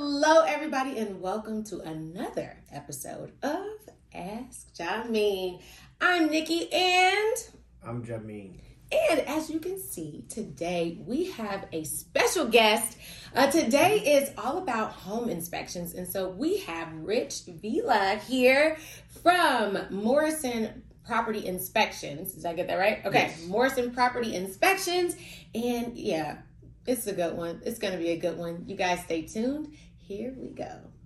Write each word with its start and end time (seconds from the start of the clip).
Hello, 0.00 0.44
everybody, 0.46 0.96
and 0.96 1.20
welcome 1.20 1.64
to 1.64 1.80
another 1.80 2.56
episode 2.70 3.32
of 3.42 3.66
Ask 4.14 4.72
Jameen. 4.72 5.60
I'm 6.00 6.30
Nikki, 6.30 6.72
and 6.72 7.36
I'm 7.84 8.04
Jameen. 8.04 8.60
And 8.92 9.18
as 9.22 9.50
you 9.50 9.58
can 9.58 9.82
see, 9.82 10.24
today 10.28 11.02
we 11.04 11.32
have 11.32 11.66
a 11.72 11.82
special 11.82 12.46
guest. 12.46 12.96
Uh, 13.34 13.50
today 13.50 13.98
is 13.98 14.30
all 14.38 14.58
about 14.58 14.92
home 14.92 15.28
inspections, 15.28 15.94
and 15.94 16.06
so 16.06 16.28
we 16.28 16.58
have 16.58 16.92
Rich 16.94 17.46
Vila 17.60 18.20
here 18.24 18.76
from 19.24 19.78
Morrison 19.90 20.84
Property 21.08 21.44
Inspections. 21.44 22.34
Did 22.34 22.46
I 22.46 22.54
get 22.54 22.68
that 22.68 22.76
right? 22.76 23.04
Okay, 23.04 23.32
yes. 23.36 23.46
Morrison 23.48 23.90
Property 23.90 24.36
Inspections, 24.36 25.16
and 25.56 25.98
yeah, 25.98 26.38
it's 26.88 27.06
a 27.06 27.12
good 27.12 27.36
one. 27.36 27.60
It's 27.66 27.78
going 27.78 27.92
to 27.92 27.98
be 27.98 28.10
a 28.10 28.16
good 28.16 28.38
one. 28.38 28.64
You 28.66 28.74
guys 28.74 29.00
stay 29.00 29.22
tuned. 29.22 29.74
Here 30.08 30.34
we 30.38 30.48
go. 30.48 30.97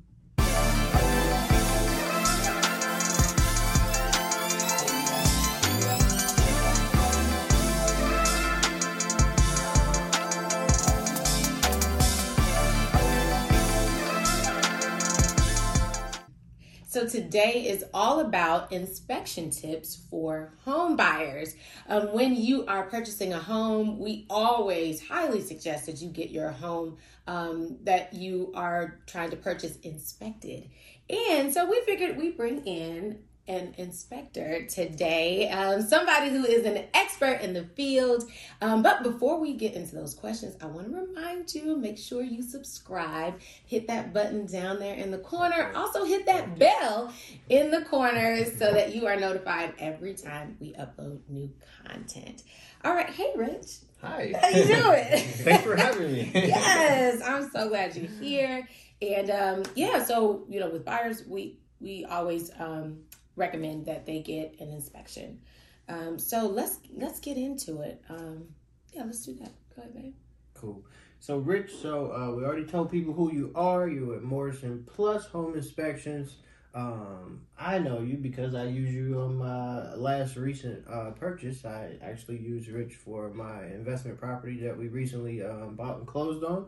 So 17.02 17.08
today 17.08 17.66
is 17.66 17.84
all 17.92 18.20
about 18.20 18.70
inspection 18.70 19.50
tips 19.50 19.96
for 20.08 20.54
home 20.64 20.94
buyers. 20.94 21.56
Um, 21.88 22.12
when 22.12 22.36
you 22.36 22.64
are 22.66 22.84
purchasing 22.84 23.32
a 23.32 23.40
home, 23.40 23.98
we 23.98 24.24
always 24.30 25.04
highly 25.04 25.40
suggest 25.40 25.86
that 25.86 26.00
you 26.00 26.08
get 26.10 26.30
your 26.30 26.52
home 26.52 26.98
um, 27.26 27.78
that 27.82 28.14
you 28.14 28.52
are 28.54 29.00
trying 29.08 29.30
to 29.30 29.36
purchase 29.36 29.78
inspected. 29.82 30.70
And 31.10 31.52
so 31.52 31.68
we 31.68 31.80
figured 31.86 32.16
we 32.16 32.30
bring 32.30 32.64
in 32.66 33.18
an 33.48 33.74
inspector 33.76 34.66
today, 34.66 35.48
um, 35.50 35.82
somebody 35.82 36.30
who 36.30 36.44
is 36.44 36.64
an 36.64 36.84
expert 36.94 37.40
in 37.40 37.52
the 37.52 37.64
field. 37.64 38.30
Um, 38.60 38.82
but 38.82 39.02
before 39.02 39.40
we 39.40 39.54
get 39.54 39.74
into 39.74 39.96
those 39.96 40.14
questions, 40.14 40.56
I 40.62 40.66
want 40.66 40.90
to 40.90 40.96
remind 40.96 41.54
you 41.54 41.76
make 41.76 41.98
sure 41.98 42.22
you 42.22 42.42
subscribe, 42.42 43.40
hit 43.66 43.88
that 43.88 44.12
button 44.12 44.46
down 44.46 44.78
there 44.78 44.94
in 44.94 45.10
the 45.10 45.18
corner. 45.18 45.72
Also, 45.74 46.04
hit 46.04 46.26
that 46.26 46.58
bell 46.58 47.12
in 47.48 47.70
the 47.70 47.82
corner 47.82 48.44
so 48.44 48.72
that 48.72 48.94
you 48.94 49.06
are 49.06 49.16
notified 49.16 49.74
every 49.78 50.14
time 50.14 50.56
we 50.60 50.72
upload 50.74 51.20
new 51.28 51.50
content. 51.84 52.44
All 52.84 52.94
right, 52.94 53.10
hey, 53.10 53.32
Rich. 53.36 53.78
Hi. 54.02 54.34
How 54.40 54.48
you 54.48 54.64
doing? 54.64 55.04
Thanks 55.44 55.64
for 55.64 55.76
having 55.76 56.12
me. 56.12 56.30
yes, 56.34 57.22
I'm 57.22 57.48
so 57.50 57.68
glad 57.68 57.94
you're 57.94 58.10
here. 58.20 58.68
And 59.00 59.30
um, 59.30 59.62
yeah, 59.76 60.04
so 60.04 60.44
you 60.48 60.58
know, 60.58 60.70
with 60.70 60.84
buyers, 60.84 61.24
we 61.26 61.60
we 61.80 62.04
always 62.04 62.50
um, 62.58 62.98
recommend 63.36 63.86
that 63.86 64.06
they 64.06 64.20
get 64.20 64.56
an 64.60 64.72
inspection. 64.72 65.40
Um, 65.88 66.18
so 66.18 66.46
let's 66.46 66.78
let's 66.94 67.20
get 67.20 67.36
into 67.36 67.80
it. 67.80 68.02
Um, 68.08 68.46
yeah, 68.92 69.04
let's 69.04 69.24
do 69.24 69.34
that. 69.34 69.52
Go 69.74 69.82
ahead, 69.82 69.94
babe. 69.94 70.14
Cool. 70.54 70.84
So, 71.18 71.38
Rich, 71.38 71.72
so 71.80 72.12
uh, 72.12 72.34
we 72.34 72.44
already 72.44 72.64
told 72.64 72.90
people 72.90 73.14
who 73.14 73.32
you 73.32 73.52
are. 73.54 73.88
You're 73.88 74.16
at 74.16 74.22
Morrison 74.22 74.84
Plus 74.92 75.24
Home 75.26 75.54
Inspections. 75.54 76.36
Um, 76.74 77.42
I 77.58 77.78
know 77.78 78.00
you 78.00 78.16
because 78.16 78.54
I 78.54 78.64
use 78.64 78.92
you 78.92 79.20
on 79.20 79.36
my 79.36 79.94
last 79.94 80.36
recent 80.36 80.84
uh, 80.88 81.10
purchase. 81.10 81.64
I 81.64 81.96
actually 82.02 82.38
used 82.38 82.68
Rich 82.68 82.94
for 82.94 83.30
my 83.30 83.66
investment 83.66 84.18
property 84.18 84.58
that 84.60 84.76
we 84.76 84.88
recently 84.88 85.42
um, 85.42 85.76
bought 85.76 85.98
and 85.98 86.06
closed 86.06 86.42
on. 86.44 86.66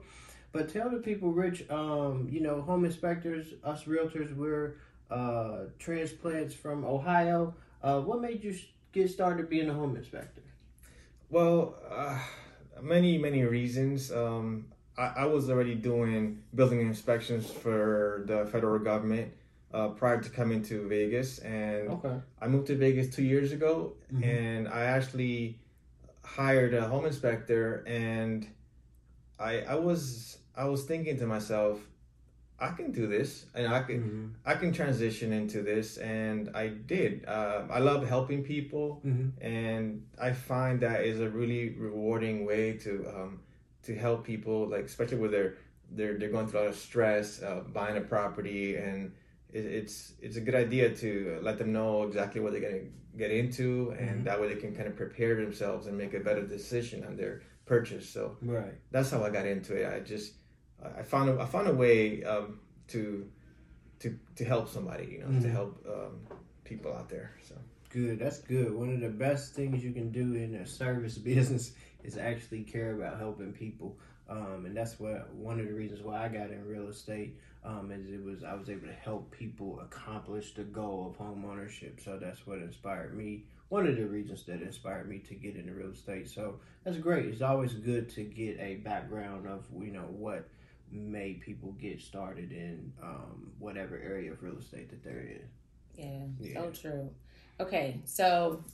But 0.52 0.68
tell 0.68 0.88
the 0.88 0.98
people, 0.98 1.32
Rich, 1.32 1.68
um, 1.68 2.28
you 2.30 2.40
know, 2.40 2.60
home 2.60 2.84
inspectors, 2.84 3.54
us 3.64 3.84
realtors, 3.84 4.36
we're 4.36 4.76
uh, 5.14 5.66
transplants 5.78 6.54
from 6.54 6.84
Ohio. 6.84 7.54
Uh, 7.82 8.00
what 8.00 8.20
made 8.20 8.42
you 8.42 8.56
get 8.92 9.08
started 9.10 9.48
being 9.48 9.70
a 9.70 9.72
home 9.72 9.96
inspector? 9.96 10.42
Well, 11.30 11.76
uh, 11.88 12.18
many 12.82 13.16
many 13.18 13.44
reasons. 13.44 14.10
Um, 14.10 14.66
I, 14.98 15.06
I, 15.18 15.24
was 15.26 15.50
already 15.50 15.74
doing 15.74 16.42
building 16.54 16.80
inspections 16.80 17.50
for 17.50 18.24
the 18.26 18.46
federal 18.46 18.78
government 18.78 19.32
uh, 19.72 19.88
prior 19.88 20.20
to 20.20 20.30
coming 20.30 20.62
to 20.64 20.86
Vegas, 20.88 21.38
and 21.38 21.90
okay. 21.90 22.16
I 22.40 22.48
moved 22.48 22.66
to 22.68 22.76
Vegas 22.76 23.14
two 23.14 23.24
years 23.24 23.52
ago, 23.52 23.94
mm-hmm. 24.12 24.24
and 24.24 24.68
I 24.68 24.84
actually 24.84 25.58
hired 26.22 26.74
a 26.74 26.88
home 26.88 27.06
inspector, 27.06 27.84
and 27.86 28.48
I 29.38 29.60
I 29.62 29.74
was 29.76 30.38
I 30.56 30.64
was 30.66 30.84
thinking 30.84 31.18
to 31.18 31.26
myself, 31.26 31.78
I 32.58 32.68
can 32.68 32.92
do 32.92 33.06
this 33.06 33.46
and 33.54 33.66
I 33.66 33.82
can 33.82 33.98
mm-hmm. 33.98 34.26
I 34.46 34.54
can 34.54 34.72
transition 34.72 35.32
into 35.32 35.62
this 35.62 35.98
and 35.98 36.50
I 36.54 36.68
did. 36.68 37.24
Uh, 37.26 37.62
I 37.70 37.80
love 37.80 38.06
helping 38.08 38.44
people 38.44 39.02
mm-hmm. 39.04 39.44
and 39.44 40.06
I 40.20 40.32
find 40.32 40.80
that 40.80 41.02
is 41.02 41.20
a 41.20 41.28
really 41.28 41.70
rewarding 41.70 42.46
way 42.46 42.74
to 42.78 43.06
um, 43.14 43.40
to 43.82 43.96
help 43.96 44.24
people 44.24 44.68
like 44.68 44.84
especially 44.84 45.18
with 45.18 45.32
their 45.32 45.56
they're 45.90 46.16
they're 46.16 46.30
going 46.30 46.46
through 46.46 46.60
a 46.60 46.62
lot 46.62 46.68
of 46.68 46.76
stress 46.76 47.42
uh, 47.42 47.60
buying 47.72 47.96
a 47.96 48.00
property 48.00 48.76
and 48.76 49.12
it, 49.52 49.64
it's 49.64 50.12
it's 50.22 50.36
a 50.36 50.40
good 50.40 50.54
idea 50.54 50.94
to 50.94 51.40
let 51.42 51.58
them 51.58 51.72
know 51.72 52.04
exactly 52.04 52.40
what 52.40 52.52
they're 52.52 52.60
going 52.60 52.80
to 52.80 53.18
get 53.18 53.30
into 53.30 53.94
and 53.98 54.10
mm-hmm. 54.10 54.24
that 54.24 54.40
way 54.40 54.48
they 54.48 54.60
can 54.60 54.74
kind 54.74 54.86
of 54.86 54.96
prepare 54.96 55.34
themselves 55.36 55.86
and 55.88 55.98
make 55.98 56.14
a 56.14 56.20
better 56.20 56.46
decision 56.46 57.04
on 57.04 57.16
their 57.16 57.42
purchase. 57.66 58.08
So 58.08 58.36
right, 58.42 58.74
that's 58.90 59.10
how 59.10 59.24
I 59.24 59.30
got 59.30 59.46
into 59.46 59.74
it. 59.74 59.92
I 59.92 60.00
just 60.00 60.34
I 60.98 61.02
found 61.02 61.30
a, 61.30 61.40
I 61.40 61.46
found 61.46 61.68
a 61.68 61.74
way 61.74 62.24
um, 62.24 62.60
to 62.88 63.28
to 64.00 64.18
to 64.36 64.44
help 64.44 64.68
somebody, 64.68 65.06
you 65.12 65.18
know, 65.20 65.26
mm-hmm. 65.26 65.42
to 65.42 65.50
help 65.50 65.86
um, 65.88 66.20
people 66.64 66.92
out 66.92 67.08
there. 67.08 67.36
So 67.48 67.54
good. 67.90 68.18
That's 68.18 68.38
good. 68.38 68.74
One 68.74 68.92
of 68.92 69.00
the 69.00 69.08
best 69.08 69.54
things 69.54 69.84
you 69.84 69.92
can 69.92 70.10
do 70.10 70.34
in 70.34 70.54
a 70.56 70.66
service 70.66 71.16
business 71.32 71.72
is 72.02 72.18
actually 72.18 72.64
care 72.64 72.94
about 72.94 73.18
helping 73.18 73.52
people. 73.52 73.96
Um, 74.28 74.64
and 74.66 74.76
that's 74.76 74.98
what 74.98 75.32
one 75.34 75.60
of 75.60 75.66
the 75.66 75.72
reasons 75.72 76.02
why 76.02 76.24
I 76.24 76.28
got 76.28 76.50
in 76.50 76.66
real 76.66 76.88
estate 76.88 77.38
um, 77.64 77.90
is 77.92 78.10
it 78.10 78.22
was 78.22 78.42
I 78.42 78.54
was 78.54 78.68
able 78.68 78.86
to 78.88 78.92
help 78.92 79.30
people 79.30 79.80
accomplish 79.80 80.54
the 80.54 80.64
goal 80.64 81.08
of 81.10 81.16
home 81.16 81.44
ownership. 81.48 82.00
So 82.02 82.18
that's 82.18 82.46
what 82.46 82.58
inspired 82.58 83.16
me. 83.16 83.44
One 83.68 83.86
of 83.86 83.96
the 83.96 84.06
reasons 84.06 84.44
that 84.44 84.60
inspired 84.60 85.08
me 85.08 85.18
to 85.20 85.34
get 85.34 85.56
into 85.56 85.72
real 85.72 85.90
estate. 85.90 86.28
So 86.28 86.60
that's 86.84 86.98
great. 86.98 87.26
It's 87.26 87.42
always 87.42 87.74
good 87.74 88.08
to 88.10 88.22
get 88.22 88.58
a 88.60 88.76
background 88.76 89.46
of 89.46 89.64
you 89.78 89.92
know 89.92 90.08
what 90.10 90.48
made 90.90 91.40
people 91.40 91.72
get 91.72 92.00
started 92.00 92.52
in 92.52 92.92
um, 93.02 93.52
whatever 93.58 93.96
area 93.96 94.32
of 94.32 94.42
real 94.42 94.58
estate 94.58 94.90
that 94.90 95.02
they're 95.02 95.20
in. 95.20 95.48
Yeah, 95.96 96.48
yeah, 96.48 96.60
so 96.60 96.70
true. 96.70 97.10
Okay, 97.60 98.00
so 98.04 98.64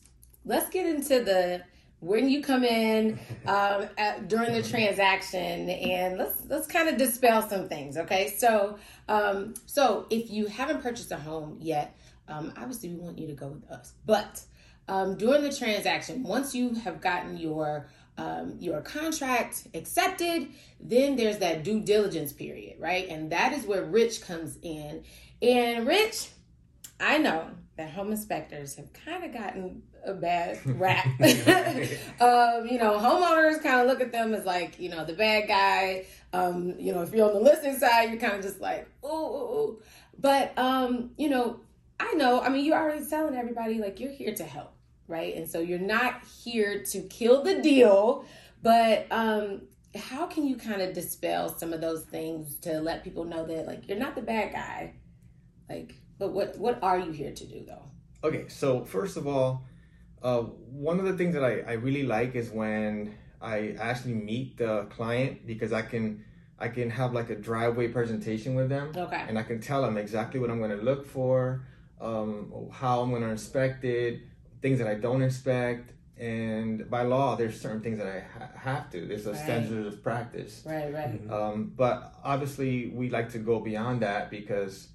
let's 0.44 0.70
get 0.70 0.86
into 0.86 1.22
the 1.22 1.62
when 2.00 2.30
you 2.30 2.42
come 2.42 2.64
in 2.64 3.18
um, 3.46 3.88
at, 3.98 4.28
during 4.28 4.52
the 4.52 4.62
transaction 4.62 5.68
and 5.68 6.18
let's 6.18 6.42
let's 6.48 6.66
kind 6.66 6.88
of 6.88 6.96
dispel 6.96 7.46
some 7.46 7.68
things 7.68 7.96
okay 7.96 8.34
so 8.36 8.78
um, 9.08 9.54
so 9.66 10.06
if 10.10 10.30
you 10.30 10.46
haven't 10.46 10.82
purchased 10.82 11.12
a 11.12 11.16
home 11.16 11.56
yet 11.60 11.96
um, 12.28 12.52
obviously 12.56 12.88
we 12.88 12.96
want 12.96 13.18
you 13.18 13.26
to 13.26 13.34
go 13.34 13.48
with 13.48 13.70
us 13.70 13.92
but 14.06 14.42
um, 14.88 15.16
during 15.16 15.42
the 15.42 15.52
transaction 15.52 16.22
once 16.22 16.54
you 16.54 16.74
have 16.74 17.00
gotten 17.00 17.36
your 17.36 17.86
um, 18.20 18.56
your 18.60 18.82
contract 18.82 19.66
accepted, 19.72 20.48
then 20.78 21.16
there's 21.16 21.38
that 21.38 21.64
due 21.64 21.80
diligence 21.80 22.34
period, 22.34 22.76
right? 22.78 23.08
And 23.08 23.32
that 23.32 23.54
is 23.54 23.64
where 23.64 23.82
Rich 23.82 24.20
comes 24.20 24.58
in. 24.60 25.04
And 25.40 25.86
Rich, 25.86 26.28
I 27.00 27.16
know 27.16 27.48
that 27.78 27.90
home 27.92 28.10
inspectors 28.10 28.74
have 28.74 28.92
kind 28.92 29.24
of 29.24 29.32
gotten 29.32 29.82
a 30.04 30.12
bad 30.12 30.60
rap. 30.66 31.06
um, 32.20 32.66
you 32.66 32.78
know, 32.78 32.98
homeowners 32.98 33.62
kind 33.62 33.80
of 33.80 33.86
look 33.86 34.02
at 34.02 34.12
them 34.12 34.34
as 34.34 34.44
like, 34.44 34.78
you 34.78 34.90
know, 34.90 35.06
the 35.06 35.14
bad 35.14 35.48
guy. 35.48 36.04
Um, 36.34 36.74
you 36.78 36.92
know, 36.92 37.00
if 37.00 37.14
you're 37.14 37.26
on 37.26 37.32
the 37.32 37.40
listening 37.40 37.78
side, 37.78 38.10
you're 38.10 38.20
kind 38.20 38.34
of 38.34 38.42
just 38.42 38.60
like, 38.60 38.86
oh. 39.02 39.78
But, 40.18 40.52
um, 40.58 41.12
you 41.16 41.30
know, 41.30 41.60
I 41.98 42.12
know, 42.12 42.42
I 42.42 42.50
mean, 42.50 42.66
you're 42.66 42.76
already 42.76 43.06
telling 43.06 43.34
everybody, 43.34 43.78
like, 43.78 43.98
you're 43.98 44.12
here 44.12 44.34
to 44.34 44.44
help 44.44 44.74
right? 45.10 45.34
And 45.36 45.48
so 45.48 45.60
you're 45.60 45.78
not 45.78 46.22
here 46.24 46.82
to 46.84 47.02
kill 47.02 47.42
the 47.42 47.60
deal, 47.60 48.24
but 48.62 49.06
um, 49.10 49.62
how 49.94 50.26
can 50.26 50.46
you 50.46 50.56
kind 50.56 50.80
of 50.80 50.94
dispel 50.94 51.48
some 51.58 51.72
of 51.72 51.80
those 51.80 52.04
things 52.04 52.56
to 52.58 52.80
let 52.80 53.04
people 53.04 53.24
know 53.24 53.44
that 53.44 53.66
like 53.66 53.88
you're 53.88 53.98
not 53.98 54.14
the 54.14 54.22
bad 54.22 54.52
guy, 54.52 54.94
like, 55.68 55.94
but 56.18 56.32
what 56.32 56.56
what 56.58 56.78
are 56.82 56.98
you 56.98 57.10
here 57.12 57.32
to 57.32 57.46
do 57.46 57.64
though? 57.66 57.82
Okay, 58.22 58.48
so 58.48 58.84
first 58.84 59.16
of 59.16 59.26
all, 59.26 59.64
uh, 60.22 60.40
one 60.40 60.98
of 60.98 61.06
the 61.06 61.14
things 61.14 61.34
that 61.34 61.44
I, 61.44 61.60
I 61.60 61.72
really 61.72 62.04
like 62.04 62.34
is 62.34 62.50
when 62.50 63.14
I 63.40 63.74
actually 63.80 64.14
meet 64.14 64.58
the 64.58 64.84
client 64.90 65.46
because 65.46 65.72
I 65.72 65.82
can 65.82 66.24
I 66.58 66.68
can 66.68 66.90
have 66.90 67.14
like 67.14 67.30
a 67.30 67.36
driveway 67.36 67.88
presentation 67.88 68.54
with 68.54 68.68
them. 68.68 68.92
Okay. 68.94 69.24
And 69.26 69.38
I 69.38 69.42
can 69.42 69.60
tell 69.60 69.82
them 69.82 69.96
exactly 69.96 70.38
what 70.38 70.50
I'm 70.50 70.58
going 70.58 70.76
to 70.76 70.84
look 70.84 71.06
for, 71.06 71.64
um, 72.00 72.68
how 72.70 73.00
I'm 73.00 73.10
going 73.10 73.22
to 73.22 73.30
inspect 73.30 73.82
it, 73.84 74.20
things 74.62 74.78
that 74.78 74.88
I 74.88 74.94
don't 74.94 75.22
expect, 75.22 75.92
and 76.18 76.88
by 76.90 77.02
law, 77.02 77.34
there's 77.36 77.58
certain 77.60 77.80
things 77.80 77.98
that 77.98 78.06
I 78.06 78.20
ha- 78.20 78.50
have 78.56 78.90
to. 78.90 79.06
There's 79.06 79.26
a 79.26 79.30
Right. 79.32 79.38
standard 79.38 79.86
of 79.86 80.02
practice. 80.02 80.62
Right, 80.66 80.92
right. 80.92 81.30
Um, 81.30 81.72
but 81.76 82.14
obviously, 82.22 82.88
we 82.88 83.08
like 83.10 83.30
to 83.32 83.38
go 83.38 83.60
beyond 83.60 84.02
that 84.02 84.30
because 84.30 84.88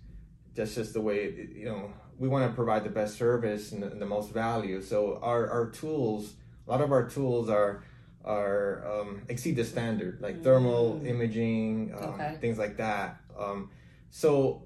that's 0.53 0.75
just 0.75 0.93
the 0.93 1.01
way 1.01 1.17
it, 1.25 1.49
you 1.55 1.65
know 1.65 1.91
we 2.17 2.29
want 2.29 2.49
to 2.49 2.55
provide 2.55 2.81
the 2.85 2.89
best 2.89 3.17
service 3.17 3.73
and 3.73 3.83
the, 3.83 3.87
and 3.91 4.01
the 4.01 4.05
most 4.05 4.31
value. 4.31 4.81
So 4.81 5.19
our, 5.21 5.49
our 5.49 5.69
tools, 5.69 6.35
a 6.65 6.71
lot 6.71 6.79
of 6.79 6.91
our 6.93 7.09
tools 7.09 7.49
are 7.49 7.83
are 8.23 8.87
um, 9.01 9.21
exceed 9.27 9.55
the 9.57 9.65
standard, 9.65 10.21
like 10.21 10.41
thermal 10.41 11.01
imaging, 11.05 11.93
um, 11.97 12.13
Okay. 12.13 12.37
things 12.39 12.57
like 12.57 12.77
that. 12.77 13.17
Um, 13.37 13.69
so 14.11 14.63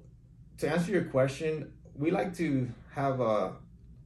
to 0.58 0.70
answer 0.70 0.92
your 0.92 1.04
question, 1.04 1.72
we 1.94 2.10
like 2.12 2.34
to 2.36 2.70
have 2.94 3.20
a 3.20 3.54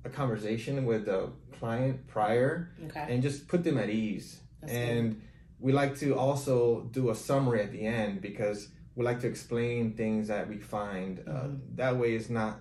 a 0.04 0.10
conversation 0.10 0.84
with 0.84 1.06
the 1.06 1.30
client 1.58 2.06
prior 2.08 2.70
Okay. 2.86 3.06
and 3.08 3.22
just 3.22 3.48
put 3.48 3.64
them 3.64 3.78
at 3.78 3.88
ease. 3.90 4.40
That's 4.60 4.72
good. 4.72 4.78
and 4.96 5.22
we 5.60 5.72
like 5.72 5.96
to 5.98 6.14
also 6.16 6.82
do 6.90 7.10
a 7.10 7.14
summary 7.14 7.60
at 7.62 7.72
the 7.72 7.86
end 7.86 8.20
because 8.20 8.68
we 8.96 9.04
like 9.04 9.20
to 9.20 9.26
explain 9.28 9.92
things 9.94 10.28
that 10.28 10.48
we 10.48 10.58
find. 10.58 11.20
Uh, 11.26 11.30
Mhm. 11.32 11.60
that 11.76 11.96
way, 11.96 12.14
it's 12.14 12.28
not 12.30 12.60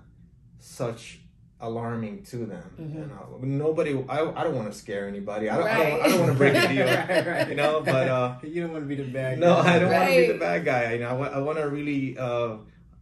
such 0.60 1.20
alarming 1.60 2.24
to 2.24 2.38
them. 2.46 2.64
Mhm. 2.80 2.94
You 2.94 3.06
know, 3.08 3.40
nobody. 3.42 3.92
I, 4.10 4.20
I 4.40 4.44
don't 4.44 4.56
want 4.56 4.72
to 4.72 4.78
scare 4.78 5.08
anybody. 5.08 5.50
I 5.50 5.58
don't. 5.58 5.68
I 5.68 5.78
don't, 5.90 6.02
I 6.02 6.08
don't 6.10 6.20
want 6.20 6.32
to 6.34 6.38
break 6.38 6.54
the 6.54 6.68
deal. 6.68 6.86
right, 7.10 7.28
right. 7.28 7.50
You 7.50 7.56
know, 7.56 7.82
but 7.86 8.08
uh, 8.08 8.36
you 8.44 8.62
don't 8.62 8.72
want 8.74 8.84
to 8.84 8.88
be 8.88 8.96
the 8.96 9.10
bad. 9.10 9.40
Guy. 9.40 9.46
No, 9.48 9.64
guy. 9.64 9.76
I 9.76 9.80
don't 9.80 9.92
want 9.92 10.10
to 10.10 10.18
be 10.28 10.28
the 10.34 10.40
bad 10.40 10.66
guy. 10.66 10.94
You 10.94 11.00
know, 11.00 11.10
I 11.10 11.14
want, 11.14 11.34
I 11.34 11.40
want 11.40 11.58
to 11.60 11.70
really, 11.70 12.18
uh, 12.18 12.58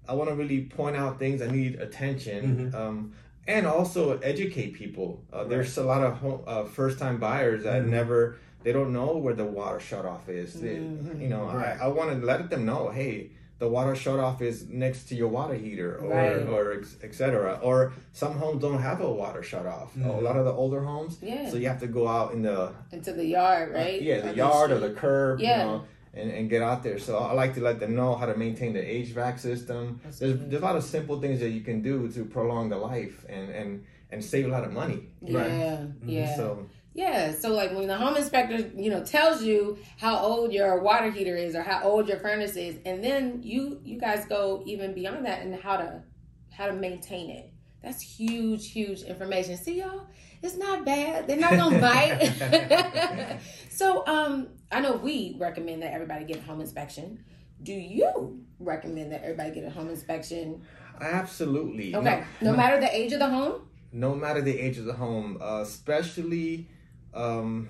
I 0.07 0.13
want 0.13 0.29
to 0.29 0.35
really 0.35 0.61
point 0.65 0.95
out 0.95 1.19
things 1.19 1.39
that 1.41 1.51
need 1.51 1.75
attention, 1.79 2.71
Mhm. 2.71 2.75
um, 2.75 3.13
and 3.51 3.68
also 3.68 4.18
educate 4.19 4.74
people. 4.74 5.21
Uh, 5.31 5.44
there's 5.44 5.77
a 5.77 5.83
lot 5.83 6.03
of 6.03 6.13
home, 6.18 6.42
uh, 6.48 6.63
first-time 6.63 7.18
buyers 7.19 7.63
that 7.63 7.83
Mhm. 7.83 7.88
never, 7.89 8.36
they 8.63 8.71
don't 8.71 8.94
know 8.94 9.18
where 9.18 9.33
the 9.33 9.45
water 9.45 9.80
shut-off 9.80 10.30
is. 10.30 10.53
They- 10.62 10.75
Mhm. 10.77 11.21
you 11.21 11.27
know, 11.27 11.44
Right. 11.45 11.77
I, 11.81 11.86
I 11.86 11.88
want 11.88 12.12
to 12.19 12.25
let 12.25 12.50
them 12.50 12.65
know, 12.65 12.89
hey, 12.89 13.31
the 13.59 13.68
water 13.68 13.94
shut-off 13.95 14.42
is 14.42 14.68
next 14.69 15.06
to 15.09 15.15
your 15.15 15.27
water 15.27 15.53
heater, 15.53 15.98
or 16.01 16.09
Right. 16.09 16.48
or 16.50 16.74
ex- 16.74 16.98
et 17.03 17.13
cetera. 17.13 17.59
Or 17.62 17.94
some 18.12 18.33
homes 18.33 18.62
don't 18.62 18.81
have 18.81 19.01
a 19.01 19.12
water 19.12 19.44
shut-off. 19.44 19.94
Mhm. 19.95 20.18
A 20.18 20.21
lot 20.21 20.36
of 20.38 20.45
the 20.45 20.51
older 20.53 20.81
homes, 20.81 21.18
Yeah. 21.21 21.48
so 21.50 21.57
you 21.57 21.68
have 21.68 21.80
to 21.81 21.88
go 21.88 22.07
out 22.07 22.33
in 22.33 22.42
the 22.44 22.71
Into 22.92 23.12
the 23.13 23.25
yard, 23.25 23.71
right? 23.74 24.00
uh, 24.01 24.03
yeah, 24.03 24.21
the 24.21 24.31
Or 24.31 24.33
yard 24.45 24.71
or 24.71 24.80
the 24.80 24.89
curb, 24.92 25.39
Yeah. 25.39 25.57
you 25.65 25.71
know, 25.71 25.81
and, 26.13 26.30
and 26.30 26.50
get 26.50 26.62
out 26.62 26.84
there. 26.84 27.00
So 27.00 27.18
I 27.18 27.34
like 27.34 27.54
to 27.56 27.62
let 27.62 27.80
them 27.80 27.96
know 27.96 28.16
how 28.16 28.25
to 28.25 28.36
maintain 28.36 28.74
the 28.74 28.80
HVAC 28.80 29.40
system. 29.40 30.00
That's 30.04 30.19
There's, 30.19 30.34
good. 30.34 30.52
there's 30.52 30.62
a 30.62 30.66
lot 30.66 30.75
of 30.75 30.84
simple 30.84 31.22
things 31.22 31.40
that 31.40 31.50
you 31.50 31.62
can 31.62 31.81
do 31.81 32.10
to 32.10 32.25
prolong 32.25 32.69
the 32.69 32.78
life 32.78 33.25
and, 33.30 33.50
and, 33.50 33.86
and 34.12 34.24
save 34.24 34.46
a 34.46 34.50
lot 34.50 34.63
of 34.63 34.74
money. 34.74 35.10
Yeah, 35.22 35.86
yeah. 36.06 36.36
So 36.36 36.68
Yeah, 36.94 37.34
so 37.34 37.54
like 37.54 37.74
when 37.74 37.88
the 37.88 37.98
home 37.98 38.18
inspector, 38.18 38.69
you 38.75 38.90
know, 38.90 39.04
tells 39.04 39.42
you 39.42 39.78
how 39.98 40.18
old 40.18 40.52
your 40.52 40.81
water 40.81 41.10
heater 41.12 41.38
is 41.38 41.56
or 41.56 41.62
how 41.62 41.84
old 41.84 42.10
your 42.10 42.19
furnace 42.19 42.58
is, 42.58 42.78
and 42.86 43.02
then 43.02 43.42
you 43.42 43.80
you 43.86 44.00
guys 44.00 44.25
go 44.25 44.63
even 44.66 44.94
beyond 44.94 45.25
that 45.25 45.42
and 45.42 45.56
how 45.56 45.78
to 45.78 46.04
how 46.52 46.68
to 46.68 46.74
maintain 46.74 47.30
it. 47.30 47.54
That's 47.81 48.02
huge, 48.02 48.72
huge 48.72 49.02
information. 49.04 49.56
See 49.58 49.80
y'all, 49.80 50.08
it's 50.44 50.58
not 50.58 50.86
bad. 50.86 51.28
They're 51.28 51.38
not 51.38 51.52
gonna 51.52 51.80
bite. 51.80 53.40
so 53.69 54.06
um 54.06 54.50
I 54.71 54.79
know 54.79 54.94
we 54.94 55.35
recommend 55.38 55.81
that 55.83 55.94
everybody 55.94 56.25
get 56.25 56.38
a 56.38 56.41
home 56.41 56.62
inspection. 56.62 57.23
Do 57.62 57.73
you 57.73 58.44
recommend 58.59 59.12
that 59.12 59.21
everybody 59.23 59.51
get 59.51 59.63
a 59.65 59.69
home 59.69 59.89
inspection? 59.89 60.62
absolutely. 61.00 61.95
Okay. 61.95 62.23
No 62.41 62.53
matter 62.56 62.79
the 62.79 62.95
age 62.95 63.12
of 63.13 63.19
the 63.19 63.29
home? 63.29 63.68
no 63.94 64.15
matter 64.15 64.41
the 64.41 64.57
age 64.57 64.77
of 64.77 64.85
the 64.85 64.94
home, 64.94 65.38
uh, 65.41 65.59
especially, 65.62 66.69
um, 67.13 67.68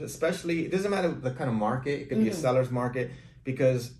especially, 0.00 0.64
it 0.64 0.72
doesn't 0.72 0.90
matter 0.90 1.08
the 1.12 1.30
kind 1.30 1.48
of 1.48 1.54
market. 1.54 2.00
It 2.00 2.08
could 2.08 2.18
be 2.18 2.28
a 2.28 2.32
Mhm. 2.32 2.36
seller's 2.36 2.70
market 2.72 3.10
because 3.44 3.92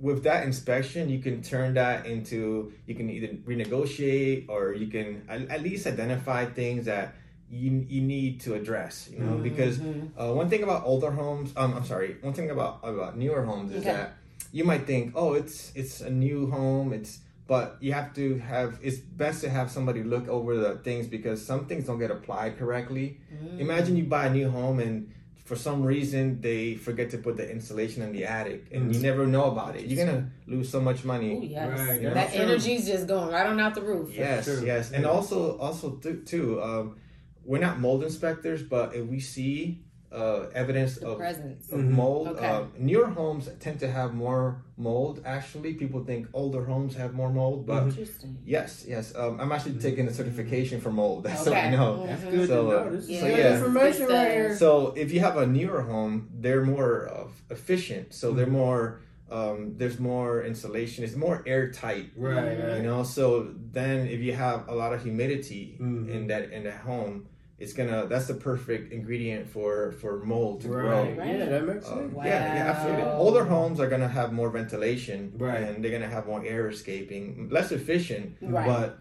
with 0.00 0.22
that 0.24 0.44
inspection, 0.44 1.08
you 1.10 1.18
can 1.18 1.42
turn 1.42 1.74
that 1.74 2.06
into 2.06 2.72
you 2.86 2.94
can 2.94 3.10
either 3.10 3.28
renegotiate 3.44 4.48
or 4.48 4.72
you 4.72 4.86
can 4.86 5.22
at, 5.28 5.48
at 5.50 5.62
least 5.62 5.86
identify 5.86 6.46
things 6.46 6.86
that 6.86 7.14
you 7.50 7.84
you 7.88 8.00
need 8.02 8.40
to 8.40 8.54
address. 8.54 9.08
You 9.12 9.20
know, 9.20 9.36
because 9.38 9.78
Mhm. 9.78 10.10
uh, 10.16 10.32
one 10.34 10.48
thing 10.48 10.62
about 10.62 10.84
older 10.84 11.10
homes, 11.10 11.52
um, 11.56 11.74
I'm 11.74 11.84
sorry, 11.84 12.16
one 12.20 12.32
thing 12.34 12.50
about 12.50 12.80
about 12.82 13.16
newer 13.16 13.42
homes 13.42 13.72
is 13.72 13.78
Okay. 13.82 13.92
that 13.92 14.16
you 14.52 14.64
might 14.64 14.86
think, 14.86 15.12
oh, 15.14 15.34
it's 15.34 15.72
it's 15.74 16.00
a 16.00 16.10
new 16.10 16.50
home, 16.50 16.92
it's 16.92 17.20
but 17.46 17.76
you 17.80 17.92
have 17.92 18.14
to 18.14 18.38
have 18.38 18.78
it's 18.82 18.98
best 18.98 19.42
to 19.42 19.50
have 19.50 19.70
somebody 19.70 20.02
look 20.02 20.26
over 20.28 20.56
the 20.56 20.76
things 20.76 21.06
because 21.06 21.44
some 21.44 21.66
things 21.66 21.84
don't 21.86 21.98
get 21.98 22.10
applied 22.10 22.56
correctly. 22.58 23.18
Mm. 23.32 23.60
Imagine 23.60 23.96
you 23.96 24.04
buy 24.04 24.26
a 24.26 24.32
new 24.32 24.48
home 24.48 24.80
and 24.80 25.10
for 25.44 25.56
some 25.56 25.82
reason 25.82 26.40
they 26.40 26.74
forget 26.74 27.10
to 27.10 27.18
put 27.18 27.36
the 27.36 27.46
insulation 27.50 28.02
in 28.02 28.12
the 28.12 28.24
attic 28.24 28.64
and 28.72 28.94
you 28.94 28.98
never 29.02 29.26
know 29.26 29.44
about 29.52 29.76
it. 29.76 29.84
You're 29.84 30.06
gonna 30.06 30.30
lose 30.46 30.70
so 30.70 30.80
much 30.80 31.04
money. 31.04 31.32
Ooh, 31.36 31.44
yes. 31.44 31.68
Right, 31.68 32.02
that 32.02 32.14
that's 32.14 32.34
true. 32.34 32.44
energy's 32.44 32.86
just 32.86 33.06
going 33.06 33.30
right 33.30 33.46
on 33.46 33.60
out 33.60 33.74
the 33.74 33.82
roof. 33.82 34.08
Yes, 34.16 34.48
yes, 34.64 34.90
and 34.92 35.02
Yeah. 35.04 35.10
also 35.10 35.58
also 35.58 35.86
th- 36.02 36.24
too, 36.24 36.62
um, 36.62 36.96
we're 37.44 37.58
not 37.68 37.78
mold 37.80 38.02
inspectors, 38.02 38.62
but 38.62 38.94
if 38.94 39.04
we 39.06 39.20
see 39.20 39.80
uh, 40.12 40.46
evidence 40.54 40.94
The 40.98 41.08
of, 41.08 41.18
presence. 41.18 41.72
of 41.72 41.80
Mhm. 41.80 41.90
mold, 41.90 42.28
Okay. 42.28 42.46
uh, 42.46 42.62
newer 42.78 43.08
homes 43.08 43.50
tend 43.58 43.80
to 43.80 43.88
have 43.90 44.14
more 44.14 44.62
mold. 44.76 45.20
Actually, 45.24 45.74
people 45.74 46.04
think 46.04 46.28
older 46.32 46.64
homes 46.64 46.94
have 46.94 47.14
more 47.14 47.32
mold, 47.32 47.66
but 47.66 47.82
Interesting. 47.88 48.38
yes, 48.44 48.84
yes, 48.86 49.12
um, 49.16 49.40
I'm 49.40 49.50
actually 49.50 49.80
taking 49.80 50.06
a 50.06 50.12
certification 50.12 50.80
for 50.80 50.92
mold. 50.92 51.24
That's 51.24 51.44
what 51.46 51.56
I 51.56 51.68
know. 51.70 52.06
That's 52.06 52.22
good 52.36 52.46
So, 52.48 52.70
to 52.70 52.78
uh, 52.78 52.84
know. 52.84 52.90
This 52.96 53.08
yeah. 53.08 53.20
good 53.26 53.38
yeah. 53.38 53.54
information 53.56 54.06
Good 54.06 54.14
right 54.14 54.32
here. 54.32 54.56
So 54.56 54.92
if 54.96 55.12
you 55.12 55.18
have 55.18 55.36
a 55.36 55.46
newer 55.48 55.82
home, 55.82 56.28
they're 56.42 56.62
more 56.64 57.08
uh, 57.12 57.26
efficient. 57.50 58.14
So 58.14 58.30
they're 58.32 58.46
Mhm. 58.46 58.50
more. 58.62 59.00
Um, 59.30 59.74
there's 59.78 59.98
more 59.98 60.44
insulation. 60.44 61.02
It's 61.02 61.16
more 61.16 61.42
airtight. 61.44 62.10
right, 62.16 62.56
You 62.56 62.64
right. 62.74 62.82
know, 62.82 63.02
so 63.02 63.50
then 63.72 64.06
if 64.06 64.20
you 64.20 64.32
have 64.34 64.68
a 64.68 64.74
lot 64.82 64.92
of 64.92 65.02
humidity 65.02 65.76
Mhm. 65.80 66.08
in 66.14 66.26
that 66.28 66.52
in 66.52 66.62
that 66.68 66.80
home, 66.90 67.26
it's 67.58 67.72
gonna 67.72 68.06
that's 68.06 68.26
the 68.26 68.34
perfect 68.34 68.92
ingredient 68.92 69.48
for 69.48 69.92
for 69.92 70.18
mold 70.24 70.60
to 70.62 70.68
Right. 70.68 70.80
grow. 70.82 71.02
Right. 71.14 71.38
Yeah, 71.38 71.44
that 71.46 71.66
makes 71.66 71.88
Um, 71.90 71.98
sense. 71.98 72.12
Wow. 72.14 72.24
Yeah, 72.24 72.54
yeah, 72.54 72.70
absolutely. 72.70 73.04
Older 73.18 73.44
homes 73.44 73.80
are 73.80 73.88
gonna 73.88 74.08
have 74.08 74.32
more 74.32 74.50
ventilation, 74.50 75.32
Right. 75.36 75.62
And 75.62 75.82
they're 75.84 75.92
gonna 75.92 76.08
have 76.08 76.26
more 76.26 76.44
air 76.44 76.68
escaping, 76.68 77.48
less 77.50 77.70
efficient, 77.72 78.36
Right. 78.42 78.66
but 78.66 78.98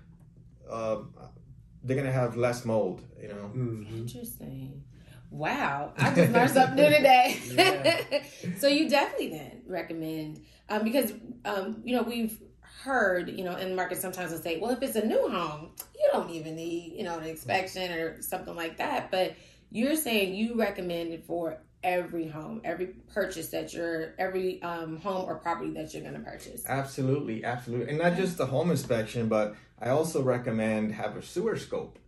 um, 0.70 1.14
they're 1.84 1.98
gonna 1.98 2.12
have 2.12 2.38
less 2.38 2.66
mold. 2.66 3.02
You 3.22 3.28
know. 3.30 3.52
Mhm. 3.56 3.98
Interesting. 3.98 4.84
Wow, 5.30 5.94
I 5.98 6.14
just 6.14 6.32
learned 6.32 6.52
something 6.52 6.76
new 6.76 6.90
today. 6.90 7.38
So 8.56 8.68
you 8.68 8.88
definitely 8.90 9.30
then 9.30 9.62
recommend 9.68 10.42
um, 10.70 10.84
because 10.84 11.12
um, 11.44 11.82
you 11.84 11.96
know 11.96 12.04
we've 12.04 12.40
heard 12.84 13.30
you 13.30 13.44
know 13.44 13.56
in 13.56 13.70
the 13.70 13.76
market 13.76 14.00
sometimes 14.00 14.32
they'll 14.32 14.40
say, 14.42 14.60
well, 14.60 14.72
if 14.72 14.82
it's 14.82 14.96
a 14.96 15.06
new 15.06 15.28
home, 15.30 15.72
you 15.93 15.93
don't 16.14 16.30
even 16.30 16.56
need 16.56 16.94
you 16.96 17.04
know 17.04 17.18
an 17.18 17.26
inspection 17.26 17.92
or 17.92 18.22
something 18.22 18.56
like 18.56 18.78
that. 18.78 19.12
But 19.12 19.36
you're 19.72 19.96
saying 19.96 20.36
you 20.36 20.56
recommend 20.56 21.12
it 21.14 21.26
for 21.26 21.58
every 21.84 22.28
home, 22.28 22.62
every 22.64 22.88
purchase 23.14 23.50
that 23.50 23.74
you're, 23.74 24.14
every 24.18 24.62
um, 24.62 24.98
home 24.98 25.26
or 25.28 25.36
property 25.36 25.72
that 25.72 25.94
you're 25.94 26.04
going 26.04 26.14
to 26.14 26.22
purchase. 26.22 26.64
Absolutely, 26.66 27.44
absolutely, 27.44 27.90
and 27.90 27.98
not 27.98 28.16
just 28.16 28.38
the 28.38 28.46
home 28.46 28.72
inspection, 28.72 29.28
but 29.28 29.56
I 29.82 29.90
also 29.90 30.22
recommend 30.22 30.94
have 30.94 31.18
a 31.18 31.22
sewer 31.22 31.58
scope. 31.58 32.00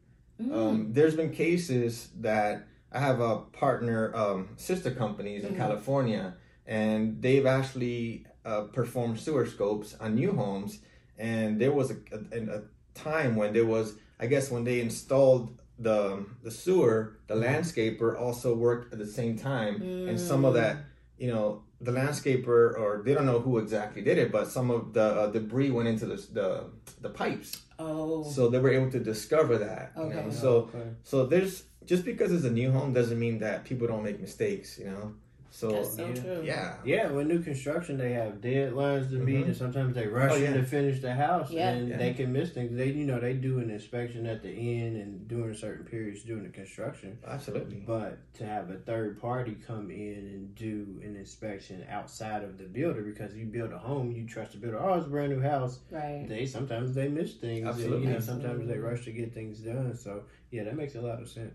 Mm. 0.42 0.54
Um, 0.56 0.94
there's 0.94 1.16
been 1.16 1.32
cases 1.32 2.10
that 2.22 2.68
I 2.92 3.00
have 3.00 3.20
a 3.20 3.40
partner, 3.40 4.16
um, 4.16 4.50
sister 4.56 4.92
companies 4.92 5.44
in 5.44 5.54
Mhm. 5.54 5.58
California, 5.58 6.36
and 6.66 7.22
they've 7.22 7.46
actually 7.46 8.26
uh, 8.46 8.62
performed 8.62 9.20
sewer 9.20 9.46
scopes 9.46 9.96
on 10.00 10.16
new 10.16 10.32
homes. 10.32 10.80
And 11.18 11.60
there 11.60 11.72
was 11.72 11.92
a, 11.92 11.96
a, 12.12 12.58
a 12.58 12.62
time 12.96 13.36
when 13.36 13.54
there 13.54 13.66
was, 13.66 13.94
I 14.20 14.26
guess, 14.28 14.50
when 14.50 14.64
they 14.64 14.80
installed 14.82 15.62
the 15.78 16.26
the 16.42 16.52
sewer, 16.52 17.18
the 17.28 17.36
landscaper 17.36 18.20
also 18.20 18.56
worked 18.56 18.92
at 18.94 19.00
the 19.00 19.06
same 19.08 19.38
time, 19.38 20.06
and 20.08 20.20
some 20.20 20.46
of 20.46 20.54
that, 20.56 20.78
you 21.18 21.28
know, 21.28 21.64
the 21.82 21.92
landscaper 21.92 22.78
or 22.80 23.02
they 23.06 23.14
don't 23.14 23.26
know 23.26 23.40
who 23.40 23.58
exactly 23.60 24.02
did 24.02 24.18
it, 24.18 24.32
but 24.32 24.48
some 24.48 24.72
of 24.72 24.94
the 24.94 25.04
uh, 25.04 25.28
debris 25.28 25.72
went 25.72 25.88
into 25.90 26.06
the 26.06 26.16
the, 26.32 26.64
the 27.02 27.10
pipes 27.10 27.62
oh, 27.80 28.24
so 28.24 28.48
they 28.50 28.58
were 28.60 28.72
able 28.72 28.90
to 28.90 29.00
discover 29.00 29.58
that 29.58 29.92
you 29.98 30.04
Okay. 30.04 30.24
know? 30.24 30.30
so 30.32 30.50
Okay. 30.74 30.90
so 31.04 31.26
there's 31.26 31.64
just 31.86 32.06
because 32.06 32.32
it's 32.32 32.46
a 32.46 32.50
new 32.52 32.72
home 32.72 32.94
doesn't 32.94 33.20
mean 33.20 33.40
that 33.40 33.66
people 33.66 33.86
don't 33.88 34.04
make 34.04 34.20
mistakes 34.22 34.80
you 34.80 34.86
know 34.86 35.14
so 35.56 35.70
that's 35.72 35.96
so 35.96 36.08
yeah. 36.08 36.14
true. 36.22 36.42
yeah 36.44 36.76
Yeah, 36.84 37.12
with 37.12 37.28
new 37.28 37.42
construction, 37.42 37.98
they 37.98 38.12
have 38.12 38.42
deadlines 38.42 39.10
to 39.12 39.16
meet, 39.16 39.44
Mhm. 39.44 39.46
and 39.48 39.56
sometimes 39.56 39.96
they 39.96 40.06
rush 40.08 40.34
Oh, 40.34 40.36
yeah. 40.36 40.50
in 40.50 40.54
to 40.56 40.64
finish 40.64 41.00
the 41.02 41.14
house, 41.14 41.50
Yeah. 41.50 41.70
and 41.70 41.88
Yeah. 41.90 41.98
they 41.98 42.14
can 42.14 42.34
miss 42.34 42.50
things. 42.52 42.76
They, 42.76 42.90
you 42.92 43.06
know, 43.06 43.20
they 43.22 43.34
do 43.34 43.60
an 43.60 43.70
inspection 43.70 44.26
at 44.26 44.42
the 44.44 44.50
end 44.50 44.98
and 44.98 45.28
during 45.30 45.54
certain 45.56 45.86
periods 45.86 46.24
during 46.24 46.44
the 46.44 46.50
construction. 46.50 47.18
absolutely 47.26 47.84
But 47.88 48.18
to 48.36 48.46
have 48.46 48.70
a 48.70 48.76
third 48.76 49.20
party 49.22 49.56
come 49.66 49.90
in 49.92 50.18
and 50.34 50.54
do 50.56 51.00
an 51.04 51.16
inspection 51.16 51.86
outside 51.90 52.44
of 52.44 52.58
the 52.58 52.66
builder, 52.66 53.02
because 53.02 53.34
you 53.36 53.46
build 53.46 53.72
a 53.72 53.78
home, 53.78 54.12
you 54.12 54.26
trust 54.28 54.52
the 54.52 54.58
builder. 54.58 54.80
Oh, 54.80 54.96
it's 54.96 55.08
a 55.08 55.10
brand 55.10 55.32
new 55.32 55.40
house. 55.42 55.80
Right. 55.90 56.26
They 56.28 56.46
sometimes 56.46 56.94
they 56.94 57.08
miss 57.08 57.36
things. 57.36 57.60
And, 57.62 57.70
Absolutely. 57.70 58.08
you 58.08 58.14
know, 58.14 58.20
sometimes 58.20 58.68
they 58.68 58.78
rush 58.78 59.06
to 59.06 59.12
get 59.14 59.34
things 59.34 59.60
done. 59.60 59.96
So 59.96 60.24
yeah, 60.52 60.64
that 60.66 60.76
makes 60.76 60.96
a 60.96 61.02
lot 61.02 61.22
of 61.22 61.30
sense. 61.30 61.54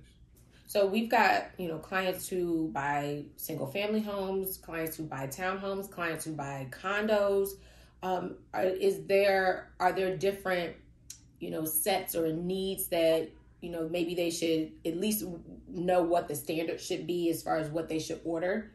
So 0.70 0.86
we've 0.86 1.08
got 1.08 1.46
you 1.58 1.66
know 1.66 1.78
clients 1.78 2.28
who 2.28 2.68
buy 2.68 3.24
single 3.34 3.66
family 3.66 4.00
homes, 4.00 4.56
clients 4.56 4.96
who 4.96 5.02
buy 5.02 5.26
townhomes, 5.26 5.90
clients 5.90 6.24
who 6.24 6.32
buy 6.32 6.68
condos. 6.70 7.48
Um, 8.04 8.36
are, 8.54 8.62
is 8.62 9.04
there 9.06 9.72
are 9.80 9.90
there 9.90 10.16
different 10.16 10.76
you 11.40 11.50
know 11.50 11.64
sets 11.64 12.14
or 12.14 12.32
needs 12.32 12.86
that 12.86 13.30
you 13.60 13.70
know 13.70 13.88
maybe 13.88 14.14
they 14.14 14.30
should 14.30 14.70
at 14.86 14.96
least 14.96 15.24
know 15.66 16.02
what 16.02 16.28
the 16.28 16.36
standard 16.36 16.80
should 16.80 17.04
be 17.04 17.30
as 17.30 17.42
far 17.42 17.56
as 17.56 17.68
what 17.68 17.88
they 17.88 17.98
should 17.98 18.20
order? 18.22 18.70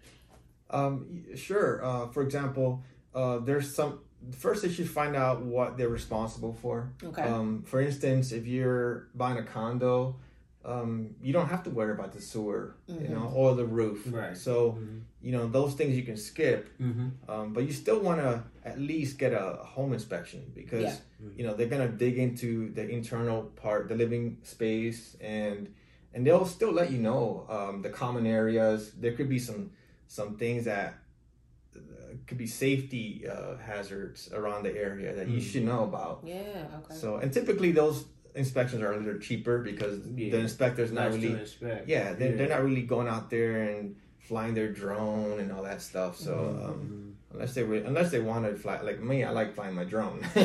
Um, 0.71 1.23
sure. 1.37 1.81
Uh, 1.81 2.07
for 2.09 2.23
example, 2.23 2.83
uh, 3.13 3.37
there's 3.37 3.73
some. 3.73 4.01
First, 4.37 4.63
they 4.63 4.69
should 4.69 4.89
find 4.89 5.15
out 5.15 5.43
what 5.43 5.77
they're 5.77 5.87
responsible 5.87 6.51
for. 6.55 6.91
Okay. 7.01 7.21
Um, 7.21 7.63
for 7.63 7.79
instance, 7.79 8.33
if 8.33 8.45
you're 8.45 9.07
buying 9.15 9.37
a 9.37 9.43
condo, 9.43 10.17
um, 10.65 11.15
you 11.21 11.31
don't 11.31 11.47
have 11.47 11.63
to 11.63 11.69
worry 11.69 11.93
about 11.93 12.11
the 12.11 12.19
sewer, 12.21 12.75
you 12.87 13.07
know, 13.09 13.31
or 13.35 13.53
the 13.55 13.65
roof. 13.65 13.99
Right. 14.11 14.35
So, 14.35 14.71
Mhm. 14.73 15.01
you 15.21 15.31
know, 15.31 15.47
those 15.47 15.73
things 15.75 15.95
you 15.95 16.03
can 16.03 16.17
skip. 16.17 16.69
Mm-hmm. 16.79 17.07
Um, 17.31 17.53
but 17.53 17.63
you 17.67 17.71
still 17.73 17.99
want 18.01 18.19
to 18.21 18.43
at 18.63 18.79
least 18.79 19.19
get 19.19 19.31
a 19.33 19.59
home 19.75 19.93
inspection 19.93 20.41
because 20.55 20.83
Yeah. 20.83 21.29
you 21.37 21.43
know 21.45 21.53
they're 21.55 21.69
gonna 21.75 21.89
dig 22.05 22.17
into 22.17 22.71
the 22.77 22.85
internal 22.89 23.43
part, 23.63 23.87
the 23.89 23.95
living 23.95 24.37
space, 24.43 25.15
and 25.21 25.59
and 26.13 26.25
they'll 26.25 26.45
still 26.57 26.71
let 26.71 26.89
you 26.91 26.97
know 26.99 27.45
um, 27.49 27.81
the 27.83 27.89
common 27.89 28.25
areas. 28.25 28.91
There 29.01 29.13
could 29.17 29.29
be 29.29 29.39
some 29.39 29.71
some 30.07 30.35
things 30.37 30.65
that 30.65 30.89
uh, 31.75 31.79
could 32.27 32.37
be 32.37 32.47
safety 32.47 33.27
uh, 33.27 33.57
hazards 33.57 34.31
around 34.33 34.63
the 34.63 34.75
area 34.75 35.13
that 35.13 35.27
you 35.27 35.39
Mhm. 35.39 35.49
should 35.51 35.65
know 35.65 35.83
about. 35.83 36.21
Yeah. 36.23 36.79
Okay. 36.79 36.95
So 36.95 37.17
and 37.17 37.31
typically 37.33 37.71
those 37.71 38.05
inspections 38.35 38.81
are 38.81 38.93
a 38.93 38.97
little 38.97 39.19
cheaper 39.19 39.59
because 39.59 39.99
Yeah. 40.15 40.31
the 40.31 40.39
inspector's 40.39 40.91
not 40.91 41.11
really 41.11 41.31
inspect. 41.33 41.87
yeah 41.87 42.13
they're, 42.13 42.31
Yeah. 42.31 42.37
they're 42.37 42.49
not 42.49 42.63
really 42.63 42.83
going 42.83 43.07
out 43.07 43.29
there 43.29 43.63
and 43.63 43.95
flying 44.19 44.53
their 44.53 44.71
drone 44.71 45.39
and 45.39 45.51
all 45.51 45.63
that 45.63 45.81
stuff. 45.81 46.17
So. 46.17 46.33
Mm-hmm. 46.33 46.65
Um, 46.69 47.01
unless 47.33 47.53
they 47.53 47.63
were 47.63 47.75
unless 47.75 48.11
they 48.11 48.21
wanted 48.21 48.51
to 48.51 48.55
fly 48.55 48.79
like 48.79 49.01
me 49.01 49.25
i 49.25 49.29
like 49.29 49.53
flying 49.53 49.75
my 49.75 49.83
drone 49.83 50.21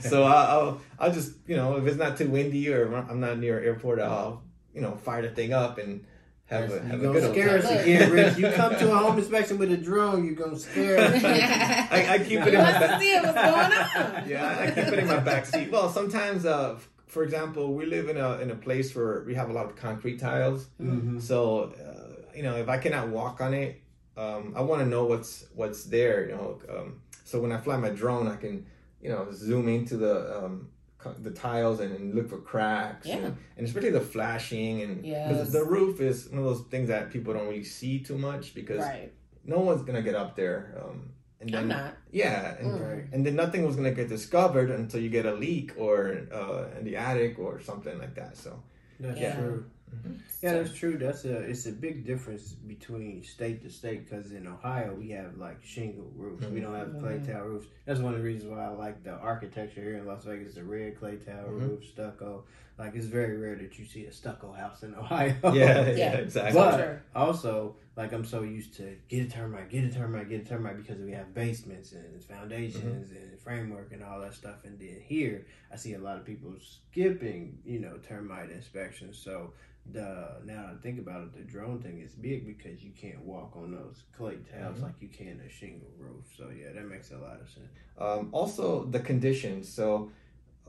so 0.00 0.24
I, 0.24 0.44
i'll 0.52 0.80
i'll 0.98 1.10
just 1.12 1.32
you 1.46 1.56
know 1.56 1.76
if 1.76 1.86
it's 1.86 1.96
not 1.96 2.18
too 2.18 2.28
windy 2.28 2.70
or 2.70 2.94
i'm 2.94 3.18
not 3.20 3.38
near 3.38 3.58
an 3.60 3.64
airport 3.64 3.98
i'll 3.98 4.42
you 4.74 4.82
know 4.82 4.94
fire 4.96 5.22
the 5.22 5.30
thing 5.30 5.54
up 5.54 5.78
and 5.78 6.04
have 6.46 6.70
a 6.70 6.74
you 6.74 6.80
have 6.80 7.00
a 7.00 7.04
gonna 7.04 7.20
old 7.26 7.32
scare 7.32 7.60
time. 7.62 7.74
us 7.76 7.82
again, 7.82 8.10
Rich. 8.12 8.36
You 8.38 8.50
come 8.52 8.76
to 8.76 8.92
a 8.92 8.96
home 8.96 9.18
inspection 9.18 9.58
with 9.58 9.72
a 9.72 9.76
drone, 9.76 10.24
you're 10.24 10.34
gonna 10.34 10.58
scare 10.58 10.98
us. 10.98 11.24
I, 11.24 12.06
I 12.14 12.18
keep 12.18 12.40
it 12.40 12.54
in 12.54 12.60
my 12.62 12.70
want 12.72 12.80
back 12.80 13.00
see 13.00 13.14
what's 13.16 13.34
going 13.34 13.72
on? 13.72 14.28
yeah 14.28 14.56
I, 14.58 14.62
I 14.64 14.66
keep 14.66 14.78
it 14.92 14.98
in 14.98 15.06
my 15.06 15.20
back 15.20 15.46
seat 15.46 15.70
well 15.70 15.88
sometimes 15.88 16.44
uh 16.46 16.78
for 17.06 17.22
example 17.22 17.74
we 17.74 17.86
live 17.86 18.08
in 18.08 18.16
a 18.18 18.38
in 18.40 18.50
a 18.50 18.56
place 18.56 18.94
where 18.94 19.22
we 19.26 19.34
have 19.34 19.48
a 19.48 19.52
lot 19.52 19.66
of 19.66 19.76
concrete 19.76 20.18
tiles 20.18 20.66
Mhm. 20.80 21.20
So, 21.22 21.72
uh, 21.86 22.36
you 22.36 22.42
know, 22.42 22.56
if 22.56 22.68
I 22.68 22.78
cannot 22.78 23.08
walk 23.08 23.40
on 23.40 23.54
it, 23.54 23.80
um, 24.16 24.52
I 24.56 24.60
want 24.62 24.80
to 24.82 24.86
know 24.86 25.04
what's 25.06 25.46
what's 25.54 25.84
there. 25.84 26.26
You 26.28 26.32
know, 26.34 26.58
um, 26.68 27.00
so 27.24 27.40
when 27.40 27.52
I 27.52 27.58
fly 27.58 27.76
my 27.76 27.90
drone, 27.90 28.26
I 28.28 28.36
can, 28.36 28.66
you 29.00 29.08
know, 29.08 29.28
zoom 29.32 29.68
into 29.68 29.96
the 29.96 30.14
um, 30.44 30.68
co- 30.74 30.83
the 31.12 31.30
tiles 31.30 31.80
and, 31.80 31.94
and 31.94 32.14
look 32.14 32.28
for 32.30 32.38
cracks. 32.38 33.06
Yeah. 33.06 33.16
And, 33.16 33.36
and 33.56 33.66
especially 33.66 33.90
the 33.90 34.00
flashing 34.00 34.82
and 34.82 35.04
Yes. 35.04 35.50
the 35.52 35.64
roof 35.64 36.00
is 36.00 36.28
one 36.30 36.38
of 36.38 36.44
those 36.44 36.62
things 36.70 36.88
that 36.88 37.10
people 37.10 37.34
don't 37.34 37.46
really 37.48 37.64
see 37.64 37.98
too 38.00 38.16
much 38.18 38.54
because 38.54 38.80
Right. 38.80 39.12
no 39.44 39.58
one's 39.58 39.82
gonna 39.82 40.02
get 40.02 40.14
up 40.14 40.36
there. 40.36 40.80
Um, 40.82 41.10
and 41.40 41.50
then, 41.50 41.62
I'm 41.62 41.68
not. 41.68 41.96
Yeah, 42.10 42.56
and, 42.58 42.70
Mm. 42.72 43.12
And 43.12 43.26
then 43.26 43.36
nothing 43.36 43.64
was 43.66 43.76
gonna 43.76 43.92
get 43.92 44.08
discovered 44.08 44.70
until 44.70 45.00
you 45.00 45.10
get 45.10 45.26
a 45.26 45.34
leak 45.34 45.72
or 45.76 46.22
uh, 46.32 46.78
in 46.78 46.84
the 46.84 46.96
attic 46.96 47.38
or 47.38 47.60
something 47.60 47.98
like 47.98 48.14
that. 48.14 48.36
So. 48.36 48.62
That's 49.00 49.18
Yeah. 49.20 49.34
true. 49.36 49.64
Mhm. 49.94 50.18
Yeah, 50.42 50.52
that's 50.54 50.74
true. 50.74 50.98
That's 50.98 51.24
a 51.24 51.36
it's 51.38 51.66
a 51.66 51.72
big 51.72 52.04
difference 52.04 52.52
between 52.52 53.22
state 53.24 53.62
to 53.62 53.70
state 53.70 54.08
because 54.08 54.32
in 54.32 54.46
Ohio 54.46 54.94
we 54.94 55.10
have 55.10 55.38
like 55.38 55.64
shingle 55.64 56.10
roofs. 56.16 56.46
We 56.46 56.60
don't 56.60 56.74
have 56.74 56.98
clay 57.00 57.18
Mhm. 57.18 57.26
tile 57.26 57.44
roofs. 57.44 57.66
That's 57.86 58.00
one 58.00 58.12
of 58.14 58.18
the 58.18 58.24
reasons 58.24 58.50
why 58.50 58.64
I 58.64 58.68
like 58.68 59.02
the 59.04 59.12
architecture 59.12 59.80
here 59.82 59.96
in 59.96 60.06
Las 60.06 60.24
Vegas. 60.24 60.54
The 60.54 60.64
red 60.64 60.98
clay 60.98 61.16
tile 61.16 61.46
Mhm. 61.48 61.60
roof, 61.60 61.84
stucco. 61.86 62.44
Like 62.76 62.96
it's 62.96 63.06
very 63.06 63.36
rare 63.38 63.54
that 63.56 63.78
you 63.78 63.84
see 63.84 64.04
a 64.06 64.12
stucco 64.12 64.50
house 64.52 64.82
in 64.82 64.94
Ohio. 65.02 65.34
Yeah, 65.44 65.52
yeah, 65.52 65.90
Yeah. 65.96 66.12
exactly. 66.16 66.54
But 66.60 66.76
true. 66.76 66.98
also, 67.14 67.76
like 67.96 68.12
I'm 68.12 68.24
so 68.24 68.42
used 68.42 68.74
to 68.74 68.96
get 69.08 69.26
a 69.26 69.30
termite, 69.30 69.70
get 69.70 69.84
a 69.84 69.90
termite, 69.90 70.28
get 70.28 70.42
a 70.42 70.44
termite 70.44 70.76
because 70.76 70.98
we 71.00 71.12
have 71.12 71.32
basements 71.32 71.92
and 71.92 72.22
foundations 72.22 73.10
Mm-hmm. 73.10 73.16
and 73.30 73.38
framework 73.40 73.92
and 73.92 74.02
all 74.02 74.20
that 74.20 74.34
stuff. 74.34 74.64
And 74.64 74.78
then 74.78 75.00
here, 75.04 75.46
I 75.72 75.76
see 75.76 75.94
a 75.94 75.98
lot 76.00 76.16
of 76.18 76.24
people 76.24 76.52
skipping, 76.60 77.58
you 77.64 77.78
know, 77.78 77.98
termite 77.98 78.50
inspections. 78.50 79.16
So 79.18 79.52
the 79.92 80.40
now 80.44 80.70
I 80.72 80.80
think 80.82 80.98
about 80.98 81.22
it, 81.22 81.34
the 81.34 81.42
drone 81.42 81.80
thing 81.80 82.00
is 82.00 82.14
big 82.14 82.46
because 82.46 82.82
you 82.82 82.92
can't 82.92 83.20
walk 83.20 83.54
on 83.56 83.70
those 83.72 84.04
clay 84.16 84.38
tiles 84.50 84.78
Mhm. 84.78 84.82
like 84.82 84.94
you 85.00 85.08
can 85.08 85.40
a 85.46 85.48
shingle 85.50 85.90
roof. 85.98 86.24
So 86.36 86.50
yeah, 86.50 86.72
that 86.72 86.86
makes 86.88 87.10
a 87.10 87.18
lot 87.18 87.40
of 87.40 87.48
sense. 87.50 87.68
Um, 87.98 88.28
also, 88.32 88.84
the 88.86 89.00
conditions. 89.00 89.68
So, 89.68 90.10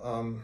um, 0.01 0.41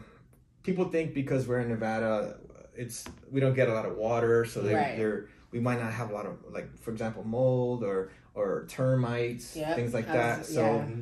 people 0.62 0.86
think 0.86 1.12
because 1.14 1.46
we're 1.46 1.60
in 1.60 1.68
Nevada, 1.68 2.38
it's 2.74 3.04
we 3.30 3.40
don't 3.40 3.54
get 3.54 3.68
a 3.68 3.74
lot 3.74 3.84
of 3.86 3.96
water, 3.96 4.44
so 4.44 4.62
they, 4.62 4.74
Right. 4.74 4.96
they're 4.96 5.28
we 5.50 5.60
might 5.60 5.78
not 5.78 5.92
have 5.92 6.10
a 6.10 6.14
lot 6.14 6.24
of 6.24 6.38
like, 6.50 6.74
for 6.78 6.90
example, 6.92 7.22
mold 7.24 7.84
or 7.84 8.10
or 8.34 8.64
termites, 8.66 9.54
Yep. 9.54 9.76
things 9.76 9.92
like 9.92 10.06
that. 10.06 10.38
was- 10.38 10.54
So, 10.54 10.62
yeah. 10.64 10.96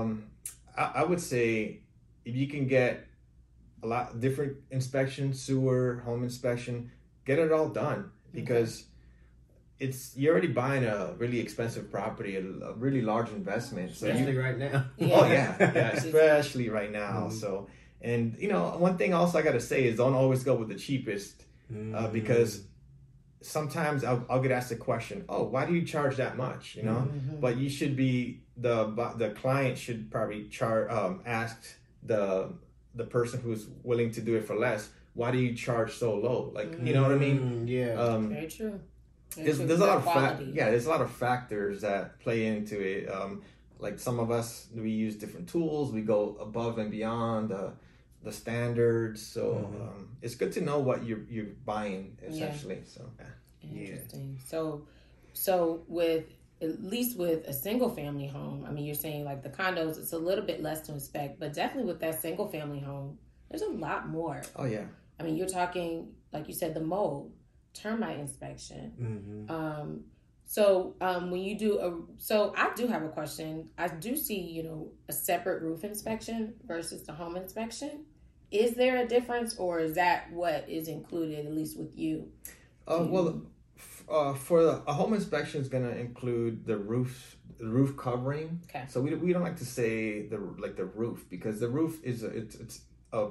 um, 0.00 0.24
I, 0.76 0.92
I 0.96 1.04
would 1.04 1.20
say 1.20 1.82
if 2.24 2.34
you 2.34 2.48
can 2.48 2.66
get 2.66 3.06
a 3.84 3.86
lot 3.86 4.18
different 4.18 4.56
inspection, 4.72 5.32
sewer, 5.32 6.02
home 6.04 6.24
inspection, 6.24 6.90
get 7.24 7.38
it 7.38 7.52
all 7.52 7.68
done 7.68 8.10
because. 8.32 8.84
It's 9.80 10.16
you're 10.16 10.30
already 10.32 10.46
buying 10.46 10.84
a 10.84 11.12
really 11.18 11.40
expensive 11.40 11.90
property, 11.90 12.36
a, 12.36 12.40
a 12.70 12.72
really 12.74 13.02
large 13.02 13.30
investment. 13.30 13.92
So 13.96 14.06
you, 14.06 14.12
Especially 14.12 14.36
right 14.38 14.56
now. 14.56 14.84
Oh 15.00 15.24
yeah, 15.36 15.56
yeah, 15.58 15.90
especially 15.90 16.68
right 16.68 16.92
now. 16.92 17.26
Mhm. 17.28 17.32
So, 17.32 17.66
and 18.00 18.36
you 18.38 18.46
know, 18.46 18.76
one 18.78 18.96
thing 18.96 19.12
also 19.12 19.38
I 19.40 19.42
got 19.42 19.52
to 19.52 19.60
say 19.60 19.82
is 19.88 19.96
don't 19.96 20.14
always 20.14 20.44
go 20.44 20.54
with 20.54 20.68
the 20.68 20.76
cheapest 20.76 21.34
Mm-hmm. 21.72 21.94
uh, 21.96 22.08
because 22.08 22.62
sometimes 23.40 24.04
I'll, 24.04 24.24
I'll 24.30 24.40
get 24.42 24.52
asked 24.52 24.68
the 24.68 24.76
question, 24.76 25.24
"Oh, 25.28 25.44
why 25.44 25.64
do 25.66 25.74
you 25.74 25.84
charge 25.84 26.16
that 26.16 26.36
much?" 26.36 26.76
You 26.76 26.84
know, 26.84 27.08
Mhm. 27.10 27.40
but 27.40 27.56
you 27.56 27.68
should 27.68 27.96
be 27.96 28.42
the 28.56 28.84
the 29.16 29.30
client 29.30 29.78
should 29.78 30.10
probably 30.12 30.48
charge 30.48 30.90
um, 30.92 31.22
ask 31.26 31.56
the 32.04 32.52
the 32.94 33.04
person 33.04 33.40
who's 33.40 33.66
willing 33.82 34.10
to 34.12 34.20
do 34.20 34.36
it 34.36 34.44
for 34.46 34.56
less, 34.56 34.90
"Why 35.14 35.30
do 35.30 35.38
you 35.38 35.54
charge 35.54 35.92
so 35.94 36.14
low?" 36.14 36.50
Like, 36.54 36.72
you 36.82 36.92
know 36.94 37.02
what 37.02 37.12
I 37.12 37.16
mean? 37.18 37.38
Mm, 37.38 37.68
yeah. 37.68 37.94
Um, 38.00 38.28
Very 38.30 38.48
true. 38.48 38.80
Very 39.34 39.44
there's, 39.46 39.56
true. 39.58 39.66
there's 39.66 39.80
a 39.80 39.86
lot 39.86 39.96
of 39.98 40.04
fa- 40.04 40.44
yeah 40.52 40.68
there's 40.70 40.84
a 40.86 40.90
lot 40.90 41.00
of 41.00 41.10
factors 41.10 41.80
that 41.80 42.20
play 42.20 42.44
into 42.46 42.78
it 42.80 43.10
um, 43.10 43.40
like 43.78 43.98
some 43.98 44.20
of 44.20 44.30
us 44.30 44.68
we 44.74 44.90
use 44.90 45.16
different 45.16 45.48
tools 45.48 45.90
we 45.90 46.02
go 46.02 46.36
above 46.38 46.76
and 46.78 46.90
beyond 46.90 47.48
the 47.48 47.72
the 48.24 48.30
standards 48.30 49.26
so 49.26 49.42
Mhm. 49.54 49.80
um, 49.88 50.08
it's 50.20 50.34
good 50.34 50.52
to 50.52 50.60
know 50.60 50.80
what 50.80 51.06
you're 51.06 51.24
you're 51.30 51.52
buying 51.64 52.18
essentially 52.22 52.82
so 52.84 53.08
yeah. 53.18 53.26
Interesting. 53.80 54.38
So, 54.44 54.86
so 55.32 55.82
with 55.88 56.24
at 56.62 56.82
least 56.82 57.18
with 57.18 57.46
a 57.46 57.52
single 57.52 57.90
family 57.90 58.26
home, 58.26 58.64
I 58.66 58.70
mean, 58.70 58.84
you're 58.84 58.94
saying 58.94 59.24
like 59.24 59.42
the 59.42 59.50
condos, 59.50 59.98
it's 59.98 60.12
a 60.12 60.18
little 60.18 60.44
bit 60.44 60.62
less 60.62 60.80
to 60.82 60.92
inspect, 60.92 61.40
but 61.40 61.52
definitely 61.52 61.90
with 61.92 62.00
that 62.00 62.20
single 62.20 62.48
family 62.48 62.80
home, 62.80 63.18
there's 63.50 63.62
a 63.62 63.68
lot 63.68 64.08
more. 64.08 64.42
oh 64.56 64.64
yeah 64.64 64.84
I 65.20 65.24
mean, 65.24 65.36
you're 65.36 65.48
talking 65.48 66.12
like 66.32 66.48
you 66.48 66.54
said, 66.54 66.74
the 66.74 66.80
mold, 66.80 67.32
termite 67.74 68.18
inspection. 68.18 68.92
Mm-hmm. 69.00 69.54
Um, 69.54 70.04
so 70.44 70.94
um, 71.00 71.30
when 71.30 71.40
you 71.40 71.58
do 71.58 71.78
a, 71.78 72.20
so 72.20 72.52
I 72.56 72.72
do 72.74 72.86
have 72.86 73.02
a 73.02 73.08
question. 73.08 73.70
I 73.78 73.88
do 73.88 74.16
see 74.16 74.40
you 74.40 74.62
know 74.62 74.92
a 75.08 75.12
separate 75.12 75.62
roof 75.62 75.84
inspection 75.84 76.54
versus 76.66 77.02
the 77.04 77.12
home 77.12 77.36
inspection. 77.36 78.04
Is 78.50 78.74
there 78.74 78.98
a 78.98 79.06
difference, 79.06 79.56
or 79.56 79.80
is 79.80 79.94
that 79.94 80.30
what 80.32 80.68
is 80.68 80.88
included 80.88 81.46
at 81.46 81.52
least 81.52 81.78
with 81.78 81.96
you? 81.96 82.28
uh, 82.86 83.04
well 83.08 83.42
uh, 84.08 84.34
for 84.34 84.62
the, 84.62 84.82
a 84.86 84.92
home 84.92 85.14
inspection 85.14 85.60
is 85.60 85.68
going 85.68 85.84
to 85.84 85.96
include 85.98 86.66
the 86.66 86.76
roof 86.76 87.36
the 87.58 87.66
roof 87.68 87.96
covering 87.96 88.60
Okay. 88.68 88.84
so 88.88 89.00
we, 89.00 89.14
we 89.14 89.32
don't 89.32 89.42
like 89.42 89.56
to 89.58 89.64
say 89.66 90.26
the 90.26 90.38
like 90.58 90.76
the 90.76 90.84
roof 90.84 91.24
because 91.30 91.60
the 91.60 91.68
roof 91.68 92.00
is 92.02 92.22
a, 92.24 92.26
it's 92.28 92.54
it's 92.56 92.80
a 93.12 93.28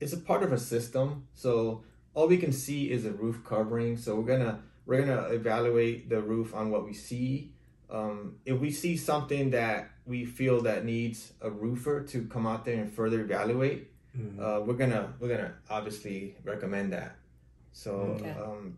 it's 0.00 0.12
a 0.12 0.16
part 0.18 0.42
of 0.42 0.52
a 0.52 0.58
system 0.58 1.26
so 1.34 1.82
all 2.14 2.26
we 2.26 2.36
can 2.38 2.52
see 2.52 2.90
is 2.90 3.04
a 3.04 3.12
roof 3.12 3.44
covering 3.44 3.96
so 3.96 4.16
we're 4.16 4.36
gonna 4.36 4.60
we're 4.86 5.00
gonna 5.04 5.28
evaluate 5.28 6.08
the 6.08 6.20
roof 6.20 6.54
on 6.54 6.70
what 6.70 6.84
we 6.84 6.92
see 6.94 7.52
um, 7.90 8.36
if 8.44 8.58
we 8.58 8.70
see 8.70 8.96
something 8.96 9.50
that 9.50 9.90
we 10.04 10.24
feel 10.24 10.62
that 10.62 10.84
needs 10.84 11.32
a 11.40 11.50
roofer 11.50 12.02
to 12.02 12.24
come 12.26 12.46
out 12.46 12.64
there 12.64 12.80
and 12.80 12.92
further 12.92 13.20
evaluate 13.20 13.90
Mhm. 14.18 14.40
uh, 14.40 14.60
we're 14.64 14.74
gonna 14.74 15.14
we're 15.20 15.28
gonna 15.28 15.54
obviously 15.70 16.34
recommend 16.42 16.92
that 16.94 17.16
so 17.72 17.90
Okay. 18.18 18.30
um, 18.30 18.76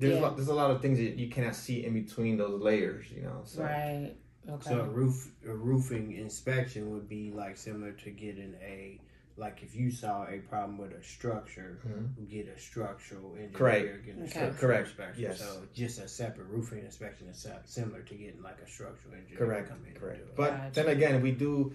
there's 0.00 0.18
a 0.18 0.20
lot, 0.20 0.36
there's 0.36 0.48
a 0.48 0.54
lot 0.54 0.70
of 0.70 0.80
things 0.82 0.98
that 0.98 1.16
you 1.16 1.28
cannot 1.28 1.54
see 1.54 1.84
in 1.84 1.92
between 1.94 2.36
those 2.36 2.60
layers 2.60 3.10
you 3.10 3.22
know 3.22 3.40
so 3.44 3.62
Right. 3.62 4.14
Okay. 4.48 4.70
So 4.70 4.80
a 4.80 4.84
roof 4.84 5.30
a 5.46 5.52
roofing 5.54 6.12
inspection 6.12 6.90
would 6.92 7.08
be 7.08 7.30
like 7.30 7.56
similar 7.58 7.92
to 7.92 8.10
getting 8.10 8.54
a 8.62 8.98
like 9.36 9.62
if 9.62 9.76
you 9.76 9.90
saw 9.90 10.26
a 10.28 10.38
problem 10.38 10.76
with 10.76 10.92
a 10.92 11.02
structure, 11.02 11.78
Mhm. 11.86 12.28
get 12.28 12.48
a 12.48 12.58
structural 12.58 13.32
engineer, 13.34 13.52
Correct. 13.52 14.04
get 14.06 14.16
a 14.16 14.20
Okay. 14.20 14.28
structural 14.30 14.54
Correct. 14.60 14.88
inspection. 14.88 15.22
Yes. 15.22 15.38
So 15.40 15.62
just 15.74 15.98
a 16.00 16.08
separate 16.08 16.48
roofing 16.48 16.84
inspection 16.84 17.28
is 17.28 17.46
similar 17.64 18.02
to 18.02 18.14
getting 18.14 18.42
like 18.42 18.60
a 18.60 18.66
structural 18.68 19.14
engineer. 19.14 19.38
Correct. 19.38 19.68
To 19.68 19.74
come 19.74 19.84
in 19.86 19.94
Correct. 19.94 20.18
And 20.18 20.26
do 20.26 20.32
it. 20.32 20.36
But 20.36 20.50
Gotcha. 20.56 20.74
then 20.74 20.88
again, 20.96 21.22
we 21.22 21.32
do 21.32 21.74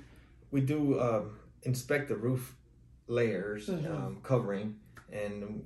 we 0.51 0.61
do 0.61 0.99
um, 0.99 1.39
inspect 1.63 2.07
the 2.09 2.15
roof 2.15 2.55
layers, 3.07 3.67
Mhm. 3.69 3.89
um, 3.91 4.21
covering, 4.21 4.79
and 5.11 5.63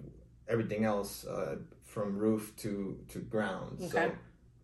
everything 0.49 0.83
else 0.83 1.25
uh, 1.25 1.57
from 1.85 2.17
roof 2.17 2.53
to 2.57 2.97
to 3.09 3.19
ground. 3.19 3.77
Okay. 3.81 3.87
So, 3.89 4.11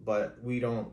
but 0.01 0.38
we 0.44 0.60
don't. 0.60 0.89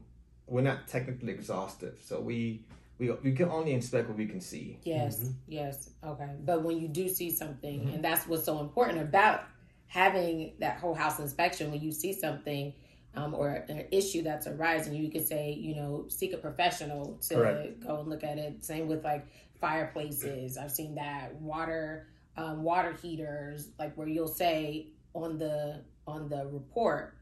We're 0.47 0.63
not 0.63 0.87
technically 0.89 1.33
exhaustive, 1.33 1.99
so 2.05 2.21
we 2.21 2.65
we 2.99 3.11
we 3.11 3.33
can 3.33 3.49
only 3.49 3.73
inspect 3.73 4.09
what 4.09 4.19
we 4.19 4.27
can 4.27 4.41
see. 4.41 4.79
Yes, 4.85 5.21
Mhm. 5.21 5.35
yes, 5.49 5.91
okay. 6.05 6.31
But 6.45 6.63
when 6.63 6.79
you 6.79 6.89
do 6.89 7.09
see 7.09 7.31
something, 7.31 7.81
Mhm. 7.81 7.95
and 7.95 8.05
that's 8.05 8.27
what's 8.29 8.45
so 8.45 8.61
important 8.61 9.01
about 9.01 9.45
having 9.87 10.55
that 10.59 10.79
whole 10.79 10.95
house 10.95 11.19
inspection, 11.19 11.71
when 11.71 11.81
you 11.81 11.93
see 11.93 12.13
something 12.13 12.73
um, 13.15 13.35
or 13.35 13.49
an 13.69 13.85
issue 13.91 14.23
that's 14.23 14.47
arising, 14.47 14.95
you 14.95 15.11
could 15.11 15.27
say, 15.27 15.53
you 15.53 15.75
know, 15.77 16.07
seek 16.09 16.33
a 16.33 16.39
professional 16.39 17.19
to 17.29 17.35
Correct. 17.35 17.81
go 17.87 18.01
and 18.01 18.09
look 18.09 18.25
at 18.25 18.39
it. 18.39 18.65
Same 18.65 18.89
with 18.89 19.05
like 19.05 19.27
fireplaces. 19.61 20.57
I've 20.57 20.73
seen 20.73 20.95
that 20.95 21.35
water, 21.37 22.07
um, 22.37 22.62
water 22.62 22.93
heaters, 23.01 23.69
like 23.79 23.95
where 23.97 24.09
you'll 24.09 24.29
say 24.29 24.89
on 25.15 25.39
the 25.39 25.83
on 26.07 26.29
the 26.29 26.47
report, 26.47 27.15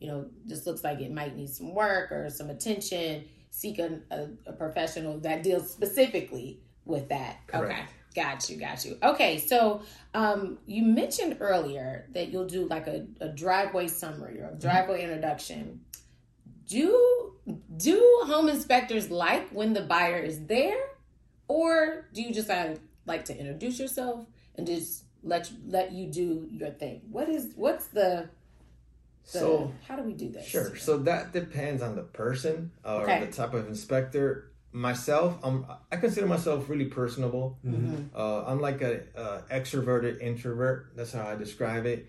you 0.00 0.08
know, 0.08 0.26
this 0.44 0.66
looks 0.66 0.84
like 0.84 1.00
it 1.00 1.12
might 1.12 1.36
need 1.36 1.50
some 1.50 1.74
work 1.74 2.12
or 2.12 2.30
some 2.30 2.50
attention. 2.50 3.24
Seek 3.50 3.78
a, 3.78 4.00
a, 4.10 4.28
a 4.46 4.52
professional 4.52 5.18
that 5.20 5.42
deals 5.42 5.70
specifically 5.70 6.60
with 6.84 7.08
that. 7.08 7.38
Okay. 7.48 7.58
Correct. 7.58 7.92
Got 8.14 8.48
you, 8.50 8.56
got 8.56 8.84
you. 8.84 8.98
Okay, 9.02 9.38
so 9.38 9.82
um, 10.14 10.58
you 10.66 10.82
mentioned 10.82 11.36
earlier 11.40 12.08
that 12.14 12.28
you'll 12.30 12.46
do 12.46 12.66
like 12.66 12.86
a, 12.86 13.06
a 13.20 13.28
driveway 13.28 13.86
summary 13.86 14.40
or 14.40 14.50
a 14.50 14.54
driveway 14.54 15.02
introduction. 15.02 15.82
Do 16.66 17.34
do 17.76 18.22
home 18.26 18.48
inspectors 18.48 19.10
like 19.10 19.48
when 19.50 19.72
the 19.72 19.82
buyer 19.82 20.18
is 20.18 20.46
there, 20.46 20.76
or 21.46 22.06
do 22.12 22.22
you 22.22 22.32
just 22.32 22.50
uh, 22.50 22.74
like 23.06 23.24
to 23.26 23.38
introduce 23.38 23.78
yourself 23.78 24.26
and 24.58 24.66
just 24.66 25.04
let 25.22 25.50
let 25.66 25.92
you 25.92 26.06
do 26.06 26.46
your 26.50 26.70
thing? 26.70 27.00
What 27.10 27.28
is 27.30 27.52
what's 27.56 27.86
the, 27.86 28.28
the 29.24 29.38
So 29.38 29.72
how 29.86 29.96
do 29.96 30.02
we 30.02 30.12
do 30.12 30.28
this? 30.28 30.44
Sure. 30.46 30.76
So 30.76 30.98
that 30.98 31.32
depends 31.32 31.80
on 31.80 31.96
the 31.96 32.02
person 32.02 32.72
or 32.84 33.02
Okay. 33.04 33.24
the 33.24 33.32
type 33.32 33.54
of 33.54 33.66
inspector. 33.68 34.50
Myself, 34.70 35.38
um, 35.42 35.64
I 35.90 35.96
consider 35.96 36.26
myself 36.26 36.68
really 36.68 36.84
personable. 36.86 37.58
Mhm. 37.64 38.10
Uh, 38.14 38.44
I'm 38.44 38.60
like 38.60 38.82
a 38.82 39.00
uh, 39.16 39.40
extroverted 39.50 40.20
introvert. 40.20 40.92
That's 40.94 41.12
how 41.12 41.26
I 41.26 41.36
describe 41.36 41.86
it. 41.86 42.06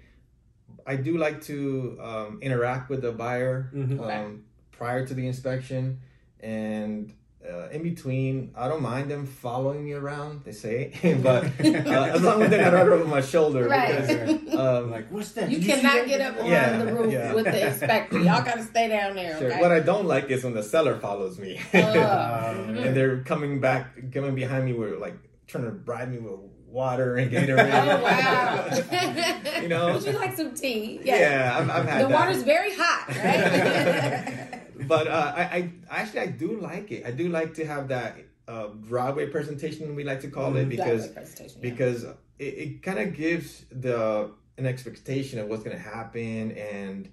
I 0.86 0.98
do 0.98 1.18
like 1.18 1.42
to 1.44 1.98
um, 2.02 2.40
interact 2.42 2.90
with 2.90 3.02
the 3.02 3.14
buyer 3.14 3.72
Mhm. 3.74 4.00
Okay. 4.00 4.14
um, 4.14 4.44
prior 4.72 5.06
to 5.08 5.14
the 5.14 5.26
inspection, 5.26 6.00
and 6.42 7.14
uh, 7.50 7.70
in 7.72 7.82
between, 7.84 8.52
I 8.56 8.68
don't 8.68 8.82
mind 8.82 9.10
them 9.10 9.26
following 9.26 9.84
me 9.84 9.94
around. 9.94 10.44
They 10.46 10.52
say, 10.52 10.94
but 11.24 11.46
uh, 11.46 12.14
as 12.14 12.22
long 12.22 12.42
as 12.44 12.50
they're 12.50 12.62
not 12.64 12.74
right 12.74 12.88
over 12.88 13.06
my 13.06 13.22
shoulder, 13.22 13.68
Right. 13.68 14.02
because 14.08 14.56
um, 14.56 14.92
like, 14.92 15.10
what's 15.10 15.32
that? 15.34 15.50
You 15.50 15.58
Did 15.58 15.66
see 15.66 15.72
cannot 15.82 15.94
that? 15.96 16.08
get 16.08 16.22
up 16.22 16.40
on 16.40 16.46
Yeah, 16.46 16.78
the 16.78 16.94
roof 16.94 17.12
yeah. 17.12 17.34
with 17.34 17.46
the 17.46 17.68
inspector. 17.68 18.18
Y'all 18.20 18.44
got 18.44 18.56
to 18.58 18.64
stay 18.64 18.88
down 18.88 19.16
there. 19.16 19.38
Sure. 19.40 19.52
Okay. 19.52 19.62
What 19.62 19.72
I 19.72 19.80
don't 19.80 20.06
like 20.06 20.30
is 20.30 20.44
when 20.44 20.54
the 20.54 20.64
seller 20.64 20.98
follows 21.00 21.40
me. 21.40 21.58
Um, 21.58 21.70
and 22.78 22.96
they're 22.96 23.24
coming 23.24 23.60
back, 23.60 24.12
coming 24.14 24.36
behind 24.36 24.66
me 24.66 24.74
with 24.74 25.00
like 25.00 25.16
trying 25.48 25.66
to 25.66 25.72
bribe 25.72 26.10
me 26.10 26.20
with 26.20 26.40
water 26.68 27.16
and 27.18 27.32
Gatorade. 27.32 27.72
Oh 27.74 28.04
wow! 28.04 29.60
You 29.62 29.68
know? 29.68 29.94
would 29.94 30.04
you 30.06 30.12
like 30.14 30.38
some 30.38 30.54
tea? 30.54 31.02
yeah, 31.04 31.58
I've, 31.60 31.70
I've 31.70 31.86
had 31.88 32.04
The 32.06 32.08
that. 32.08 32.14
water's 32.14 32.44
very 32.44 32.72
hot, 32.74 33.08
right? 33.10 34.59
But 34.88 35.08
uh, 35.08 35.34
I, 35.36 35.42
I 35.90 35.98
actually 36.02 36.22
I 36.22 36.28
do 36.28 36.60
like 36.60 36.92
it. 36.92 37.06
I 37.06 37.12
do 37.12 37.30
like 37.30 37.54
to 37.56 37.66
have 37.66 37.88
that 37.90 38.18
uh, 38.48 38.68
driveway 38.88 39.28
presentation 39.28 39.96
we 39.96 40.04
like 40.04 40.22
to 40.22 40.30
call 40.30 40.56
it 40.56 40.66
Mhm. 40.66 40.70
because 40.70 41.10
yeah. 41.16 41.58
because 41.62 42.04
it, 42.40 42.44
it 42.64 42.84
kind 42.84 43.00
of 43.00 43.14
gives 43.16 43.66
the 43.72 44.32
an 44.58 44.66
expectation 44.66 45.40
of 45.40 45.48
what's 45.48 45.64
going 45.64 45.76
to 45.78 45.82
happen 45.84 46.52
and 46.54 47.10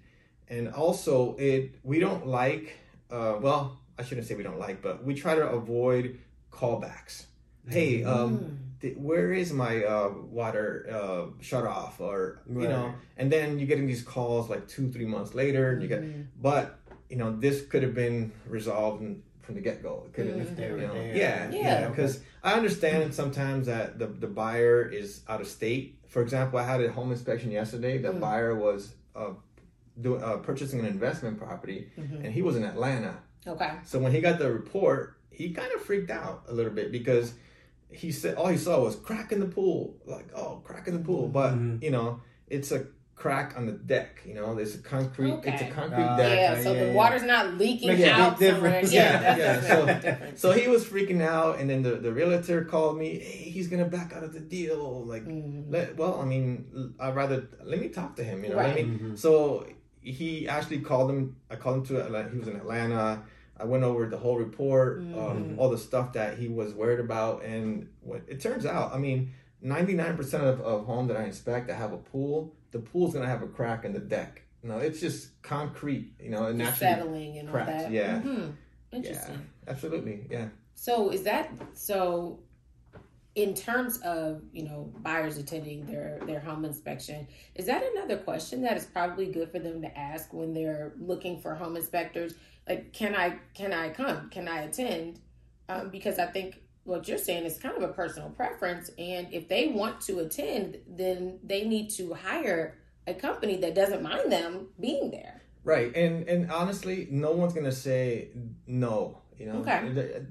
and 0.48 0.68
also 0.72 1.36
it 1.36 1.74
we 1.82 1.98
don't 1.98 2.26
like 2.26 2.76
uh, 3.10 3.36
well 3.40 3.78
I 3.98 4.02
shouldn't 4.04 4.26
say 4.26 4.34
we 4.34 4.42
don't 4.42 4.58
like 4.58 4.80
but 4.82 5.04
we 5.04 5.14
try 5.14 5.34
to 5.34 5.46
avoid 5.48 6.18
callbacks. 6.52 7.26
Hey, 7.68 8.04
um, 8.04 8.38
Mm. 8.82 8.96
where 8.98 9.32
is 9.32 9.52
my 9.52 9.82
uh, 9.84 10.10
water 10.30 10.86
uh, 10.98 11.42
shut 11.42 11.64
off 11.66 12.00
or 12.00 12.42
you 12.48 12.60
Right. 12.60 12.68
know 12.68 12.94
and 13.16 13.30
then 13.32 13.58
you're 13.58 13.66
getting 13.66 13.86
these 13.86 14.02
calls 14.02 14.48
like 14.48 14.68
two 14.68 14.88
three 14.92 15.06
months 15.06 15.34
later 15.34 15.72
and 15.72 15.82
you 15.82 15.88
get 15.88 16.02
Mhm. 16.02 16.26
but 16.40 16.78
you 17.10 17.16
know 17.16 17.34
this 17.36 17.64
could 17.66 17.82
have 17.82 17.94
been 17.94 18.32
resolved 18.46 19.02
in, 19.02 19.22
from 19.42 19.54
the 19.54 19.60
get-go 19.60 20.02
it 20.06 20.12
could 20.14 20.26
have. 20.26 20.56
They 20.56 20.70
were 20.70 20.78
you 20.80 20.86
know, 20.88 20.94
there. 20.94 21.16
yeah 21.16 21.50
Yeah. 21.50 21.88
because 21.88 22.20
i 22.42 22.52
understand 22.54 23.14
sometimes 23.14 23.66
that 23.66 23.98
the, 23.98 24.06
the 24.06 24.26
buyer 24.26 24.82
is 24.88 25.20
out 25.28 25.40
of 25.40 25.46
state 25.46 25.98
for 26.08 26.20
example 26.22 26.58
i 26.58 26.64
had 26.64 26.80
a 26.82 26.90
home 26.90 27.10
inspection 27.12 27.50
yesterday 27.50 27.98
the 27.98 28.12
Mm. 28.12 28.20
buyer 28.20 28.54
was 28.54 28.94
uh, 29.14 29.30
doing 30.00 30.22
uh, 30.22 30.36
purchasing 30.38 30.80
an 30.80 30.86
investment 30.86 31.38
property 31.38 31.90
Mhm. 31.98 32.24
and 32.24 32.30
he 32.34 32.42
was 32.42 32.56
in 32.56 32.64
atlanta 32.64 33.14
Okay. 33.46 33.70
so 33.84 33.98
when 34.00 34.10
he 34.10 34.20
got 34.20 34.40
the 34.40 34.52
report, 34.52 35.18
he 35.30 35.50
kind 35.52 35.70
of 35.72 35.80
freaked 35.80 36.10
out 36.10 36.42
a 36.48 36.52
little 36.52 36.72
bit 36.72 36.90
because 36.90 37.32
he 37.88 38.10
said 38.10 38.34
all 38.34 38.48
he 38.48 38.56
saw 38.58 38.82
was 38.82 38.96
crack 38.96 39.30
in 39.30 39.38
the 39.38 39.46
pool, 39.46 39.94
like 40.04 40.28
oh 40.34 40.60
crack 40.64 40.88
in 40.88 40.94
the 40.98 41.04
pool, 41.08 41.28
but 41.28 41.52
Mhm. 41.54 41.80
you 41.80 41.92
know 41.92 42.20
it's 42.48 42.72
a 42.72 42.86
crack 43.26 43.56
on 43.56 43.66
the 43.66 43.72
deck. 43.72 44.20
You 44.24 44.34
know, 44.34 44.54
there's 44.54 44.74
a 44.74 44.78
concrete, 44.78 45.38
it's 45.44 45.62
a 45.62 45.66
concrete 45.70 46.02
Uh, 46.04 46.16
deck. 46.16 46.38
Yeah, 46.38 46.62
so 46.62 46.72
yeah, 46.72 46.80
the 46.80 46.86
yeah. 46.86 46.92
water's 46.94 47.22
not 47.22 47.54
leaking 47.58 47.88
Makes 47.88 48.00
a 48.00 48.04
big 48.04 48.12
out 48.12 48.38
somewhere. 48.38 48.80
difference. 48.80 48.92
Yeah, 49.00 49.20
Yeah, 49.36 49.36
that's 49.36 49.68
yeah, 49.68 50.20
so- 50.30 50.32
So 50.52 50.52
he 50.58 50.68
was 50.68 50.84
freaking 50.84 51.22
out, 51.22 51.58
and 51.58 51.68
then 51.70 51.82
the, 51.82 51.96
the 51.96 52.12
realtor 52.12 52.64
called 52.64 52.98
me. 52.98 53.18
Hey, 53.18 53.50
he's 53.50 53.68
gonna 53.68 53.84
back 53.98 54.12
out 54.14 54.22
of 54.22 54.32
the 54.32 54.40
deal. 54.40 55.04
Like, 55.04 55.24
Mhm. 55.26 55.64
let, 55.70 55.96
well, 55.96 56.20
I 56.20 56.24
mean, 56.24 56.94
I'd 57.00 57.14
rather 57.16 57.48
let 57.64 57.80
me 57.80 57.88
talk 57.88 58.16
to 58.16 58.24
him. 58.24 58.42
You 58.44 58.50
know 58.50 58.56
what 58.56 58.66
I 58.66 58.68
Right. 58.74 58.86
mean? 58.88 58.98
Mhm. 59.12 59.18
So 59.18 59.66
he 60.02 60.46
actually 60.48 60.80
called 60.80 61.10
him. 61.10 61.36
I 61.50 61.56
called 61.56 61.76
him 61.78 61.84
to 61.86 62.04
Atlanta. 62.04 62.30
He 62.30 62.38
was 62.38 62.48
in 62.48 62.56
Atlanta. 62.56 63.22
I 63.58 63.64
went 63.64 63.84
over 63.84 64.06
the 64.06 64.18
whole 64.18 64.36
report, 64.36 64.98
um, 65.00 65.06
Mhm. 65.16 65.54
all 65.58 65.70
the 65.70 65.78
stuff 65.78 66.12
that 66.12 66.36
he 66.38 66.46
was 66.46 66.74
worried 66.74 67.00
about, 67.00 67.42
and 67.42 67.88
what 68.02 68.20
it 68.28 68.38
turns 68.40 68.66
out. 68.66 68.94
I 68.94 68.98
mean, 68.98 69.32
ninety 69.62 69.94
nine 69.94 70.14
percent 70.16 70.44
of 70.44 70.60
of 70.60 70.84
home 70.84 71.06
that 71.08 71.16
I 71.16 71.24
inspect 71.24 71.66
that 71.68 71.74
have 71.76 71.92
a 71.94 71.96
pool, 71.96 72.54
the 72.76 72.82
pool's 72.90 73.14
gonna 73.14 73.26
have 73.26 73.42
a 73.42 73.46
crack 73.46 73.84
in 73.84 73.92
the 73.92 73.98
deck. 74.00 74.42
No, 74.62 74.78
it's 74.78 75.00
just 75.00 75.40
concrete. 75.42 76.12
You 76.20 76.30
know, 76.30 76.46
and 76.46 76.58
naturally, 76.58 76.78
settling 76.94 77.38
and 77.38 77.48
all 77.48 77.54
cracks, 77.54 77.70
that. 77.84 77.90
yeah. 77.90 78.20
Mhm. 78.20 78.54
Interesting. 78.92 79.46
absolutely, 79.68 80.26
yeah. 80.30 80.48
So 80.74 81.10
is 81.10 81.22
that 81.24 81.50
so? 81.74 82.40
In 83.34 83.52
terms 83.54 83.98
of 83.98 84.42
you 84.52 84.64
know 84.64 84.92
buyers 85.00 85.36
attending 85.38 85.86
their 85.86 86.20
their 86.26 86.40
home 86.40 86.64
inspection, 86.64 87.26
is 87.54 87.66
that 87.66 87.82
another 87.94 88.16
question 88.18 88.62
that 88.62 88.76
is 88.76 88.84
probably 88.84 89.26
good 89.26 89.50
for 89.50 89.58
them 89.58 89.82
to 89.82 89.98
ask 89.98 90.32
when 90.32 90.52
they're 90.54 90.92
looking 90.98 91.40
for 91.40 91.54
home 91.54 91.76
inspectors? 91.76 92.34
Like, 92.68 92.92
can 92.92 93.14
I 93.14 93.38
can 93.54 93.72
I 93.72 93.90
come? 93.90 94.30
Can 94.30 94.48
I 94.48 94.62
attend? 94.62 95.20
Um, 95.68 95.90
because 95.90 96.18
I 96.18 96.26
think 96.26 96.60
what 96.86 97.06
you're 97.08 97.18
saying 97.18 97.44
is 97.44 97.58
kind 97.58 97.76
of 97.76 97.82
a 97.82 97.92
personal 97.92 98.30
preference, 98.30 98.90
and 98.98 99.26
if 99.32 99.48
they 99.48 99.68
want 99.68 100.00
to 100.02 100.20
attend, 100.20 100.78
then 100.88 101.38
they 101.44 101.66
need 101.66 101.90
to 101.90 102.14
hire 102.14 102.78
a 103.06 103.14
company 103.14 103.56
that 103.58 103.74
doesn't 103.74 104.02
mind 104.02 104.30
them 104.32 104.68
being 104.80 105.10
there. 105.10 105.42
Right, 105.64 105.94
and 105.96 106.28
and 106.28 106.50
honestly, 106.50 107.08
no 107.10 107.32
one's 107.32 107.52
gonna 107.52 107.72
say 107.72 108.28
no. 108.66 109.22
You 109.38 109.46
know, 109.46 109.58
Okay. 109.60 110.22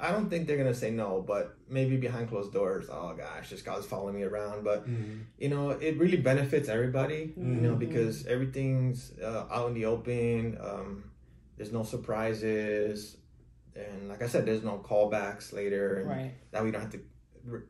I 0.00 0.12
don't 0.12 0.30
think 0.30 0.46
they're 0.46 0.56
gonna 0.56 0.74
say 0.74 0.90
no, 0.90 1.22
but 1.26 1.56
maybe 1.68 1.96
behind 1.96 2.28
closed 2.28 2.52
doors. 2.52 2.86
Oh 2.90 3.14
gosh, 3.16 3.50
this 3.50 3.62
guy's 3.62 3.84
following 3.84 4.14
me 4.14 4.22
around. 4.22 4.64
But 4.64 4.88
Mhm. 4.88 5.24
you 5.38 5.48
know, 5.48 5.70
it 5.70 5.98
really 5.98 6.16
benefits 6.16 6.68
everybody. 6.68 7.34
You 7.36 7.44
know, 7.44 7.74
Mhm. 7.74 7.80
because 7.80 8.26
everything's 8.26 9.12
uh, 9.18 9.46
out 9.50 9.68
in 9.68 9.74
the 9.74 9.84
open. 9.86 10.56
Um, 10.60 11.10
there's 11.56 11.72
no 11.72 11.82
surprises, 11.82 13.16
and 13.78 14.08
like 14.08 14.22
I 14.22 14.26
said, 14.28 14.44
there's 14.46 14.64
no 14.64 14.78
callbacks 14.78 15.52
later. 15.52 16.00
And 16.00 16.08
Right. 16.08 16.32
That 16.50 16.64
we 16.64 16.70
don't 16.70 16.80
have 16.82 16.92
to 16.92 17.00
re- 17.44 17.60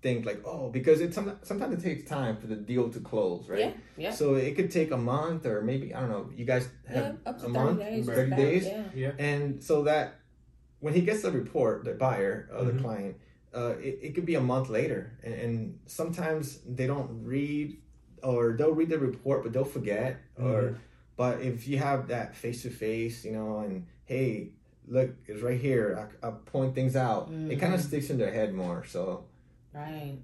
think 0.00 0.24
like, 0.26 0.40
oh, 0.46 0.68
because 0.70 1.00
it 1.00 1.12
some, 1.12 1.38
sometimes 1.42 1.74
it 1.82 1.86
takes 1.88 2.08
time 2.08 2.36
for 2.36 2.46
the 2.46 2.54
deal 2.56 2.88
to 2.90 3.00
close, 3.00 3.48
right? 3.48 3.60
Yeah. 3.60 3.70
Yeah. 3.96 4.10
So 4.12 4.34
it 4.36 4.54
could 4.56 4.70
take 4.70 4.90
a 4.92 4.96
month 4.96 5.44
or 5.46 5.60
maybe 5.62 5.94
I 5.94 6.00
don't 6.00 6.10
know. 6.10 6.30
You 6.34 6.44
guys 6.44 6.68
have 6.86 6.96
Yeah. 6.96 7.12
Up 7.30 7.38
to 7.40 7.46
a 7.46 7.48
month, 7.48 7.78
days. 7.80 8.06
30 8.06 8.26
about, 8.28 8.36
days, 8.38 8.66
Yeah. 8.66 8.82
Yeah. 8.94 9.12
and 9.18 9.62
so 9.62 9.82
that 9.84 10.14
when 10.80 10.94
he 10.94 11.00
gets 11.02 11.22
the 11.22 11.32
report, 11.32 11.84
the 11.84 11.94
buyer 11.94 12.48
or 12.52 12.60
Mhm. 12.64 12.76
the 12.76 12.82
client, 12.82 13.16
uh, 13.54 13.74
it, 13.82 13.98
it 14.02 14.14
could 14.14 14.26
be 14.26 14.36
a 14.36 14.40
month 14.40 14.68
later, 14.68 15.18
and, 15.24 15.34
and 15.34 15.78
sometimes 15.86 16.60
they 16.68 16.86
don't 16.86 17.24
read 17.24 17.76
or 18.22 18.52
they'll 18.56 18.74
read 18.74 18.88
the 18.88 18.98
report 18.98 19.42
but 19.44 19.52
they'll 19.52 19.64
forget 19.64 20.16
or 20.36 20.62
Mhm. 20.62 20.76
but 21.16 21.40
if 21.40 21.66
you 21.68 21.78
have 21.78 22.08
that 22.08 22.34
face 22.36 22.62
to 22.62 22.70
face, 22.70 23.24
you 23.24 23.32
know, 23.32 23.60
and 23.60 23.86
hey, 24.04 24.52
look, 24.88 25.10
it's 25.26 25.42
right 25.42 25.60
here. 25.60 26.10
I, 26.22 26.28
I 26.28 26.30
point 26.30 26.74
things 26.74 26.96
out. 26.96 27.30
It 27.30 27.60
kind 27.60 27.74
of 27.74 27.80
mm-hmm. 27.80 27.88
sticks 27.88 28.10
in 28.10 28.18
their 28.18 28.32
head 28.32 28.54
more. 28.54 28.84
So 28.86 29.24
Right. 29.72 30.18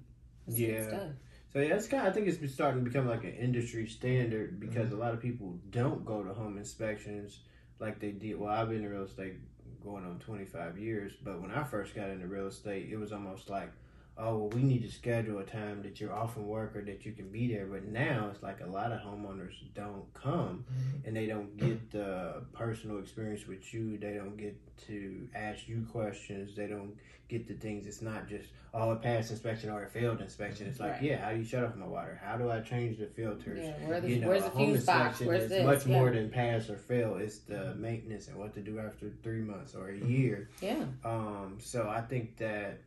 That's 0.47 0.59
Yeah. 0.59 0.87
stuff. 0.87 1.09
So 1.53 1.59
yeah, 1.59 1.75
it's 1.75 1.87
kind. 1.87 2.05
Of, 2.05 2.11
I 2.11 2.13
think 2.13 2.27
it's 2.27 2.37
been 2.37 2.49
starting 2.49 2.83
to 2.83 2.89
become 2.89 3.07
like 3.07 3.23
an 3.23 3.33
industry 3.33 3.87
standard 3.87 4.59
because 4.59 4.89
mm-hmm. 4.89 4.97
a 4.97 4.99
lot 4.99 5.13
of 5.13 5.21
people 5.21 5.57
don't 5.69 6.05
go 6.05 6.23
to 6.23 6.33
home 6.33 6.57
inspections 6.57 7.39
like 7.79 7.99
they 7.99 8.11
did. 8.11 8.37
Well, 8.39 8.49
I've 8.49 8.69
been 8.69 8.83
in 8.83 8.89
real 8.89 9.03
estate 9.03 9.35
going 9.83 10.03
on 10.05 10.19
twenty 10.19 10.45
five 10.45 10.77
years, 10.77 11.13
but 11.23 11.41
when 11.41 11.51
I 11.51 11.63
first 11.63 11.95
got 11.95 12.09
into 12.09 12.27
real 12.27 12.47
estate, 12.47 12.89
it 12.91 12.97
was 12.97 13.13
almost 13.13 13.49
like, 13.49 13.71
oh, 14.17 14.37
well, 14.37 14.49
we 14.49 14.61
need 14.63 14.81
to 14.83 14.91
schedule 14.91 15.39
a 15.39 15.43
time 15.43 15.81
that 15.83 15.99
you're 15.99 16.13
off 16.13 16.33
from 16.35 16.47
work 16.47 16.75
or 16.75 16.81
that 16.83 17.05
you 17.05 17.11
can 17.11 17.29
be 17.29 17.51
there. 17.53 17.65
But 17.65 17.85
now 17.85 18.29
it's 18.33 18.41
like 18.41 18.61
a 18.61 18.65
lot 18.65 18.91
of 18.91 19.01
homeowners 19.01 19.53
don't 19.73 20.05
come 20.13 20.63
and 21.05 21.15
they 21.15 21.25
don't 21.25 21.55
get 21.57 21.91
the 21.91 22.43
personal 22.53 22.99
experience 22.99 23.45
with 23.47 23.73
you. 23.73 23.97
They 23.97 24.13
don't 24.13 24.37
get 24.37 24.55
to 24.87 25.27
ask 25.35 25.67
you 25.67 25.85
questions. 25.91 26.55
They 26.55 26.67
don't 26.67 26.95
get 27.27 27.47
the 27.47 27.55
things. 27.55 27.87
It's 27.87 28.01
not 28.01 28.29
just 28.29 28.49
oh, 28.73 28.91
a 28.91 28.95
passed 28.95 29.31
inspection 29.31 29.69
or 29.69 29.83
a 29.83 29.89
failed 29.89 30.21
inspection. 30.21 30.67
It's 30.67 30.79
like 30.79 30.93
Right. 30.93 31.03
yeah, 31.03 31.25
how 31.25 31.31
do 31.31 31.37
you 31.37 31.43
shut 31.45 31.63
off 31.63 31.75
my 31.75 31.87
water? 31.87 32.19
How 32.23 32.37
do 32.37 32.49
I 32.51 32.59
change 32.61 32.97
the 32.99 33.07
filters? 33.07 33.65
Yeah, 33.65 33.87
where 33.87 34.01
the, 34.01 34.09
You 34.09 34.19
know, 34.19 34.27
where's 34.27 34.41
a 34.43 34.45
the 34.45 34.49
home 34.51 34.65
fuse 34.67 34.77
inspection 34.79 35.33
is 35.33 35.49
this? 35.49 35.65
much 35.65 35.85
yeah. 35.87 35.97
more 35.97 36.11
than 36.11 36.29
pass 36.29 36.69
or 36.69 36.77
fail. 36.77 37.15
It's 37.15 37.39
the 37.39 37.73
maintenance 37.75 38.27
and 38.27 38.37
what 38.37 38.53
to 38.53 38.61
do 38.61 38.79
after 38.79 39.11
three 39.23 39.41
months 39.41 39.75
or 39.75 39.89
a 39.89 39.97
year. 39.97 40.49
yeah. 40.61 40.85
Um, 41.03 41.57
so 41.59 41.89
I 41.89 42.01
think 42.01 42.37
that 42.37 42.79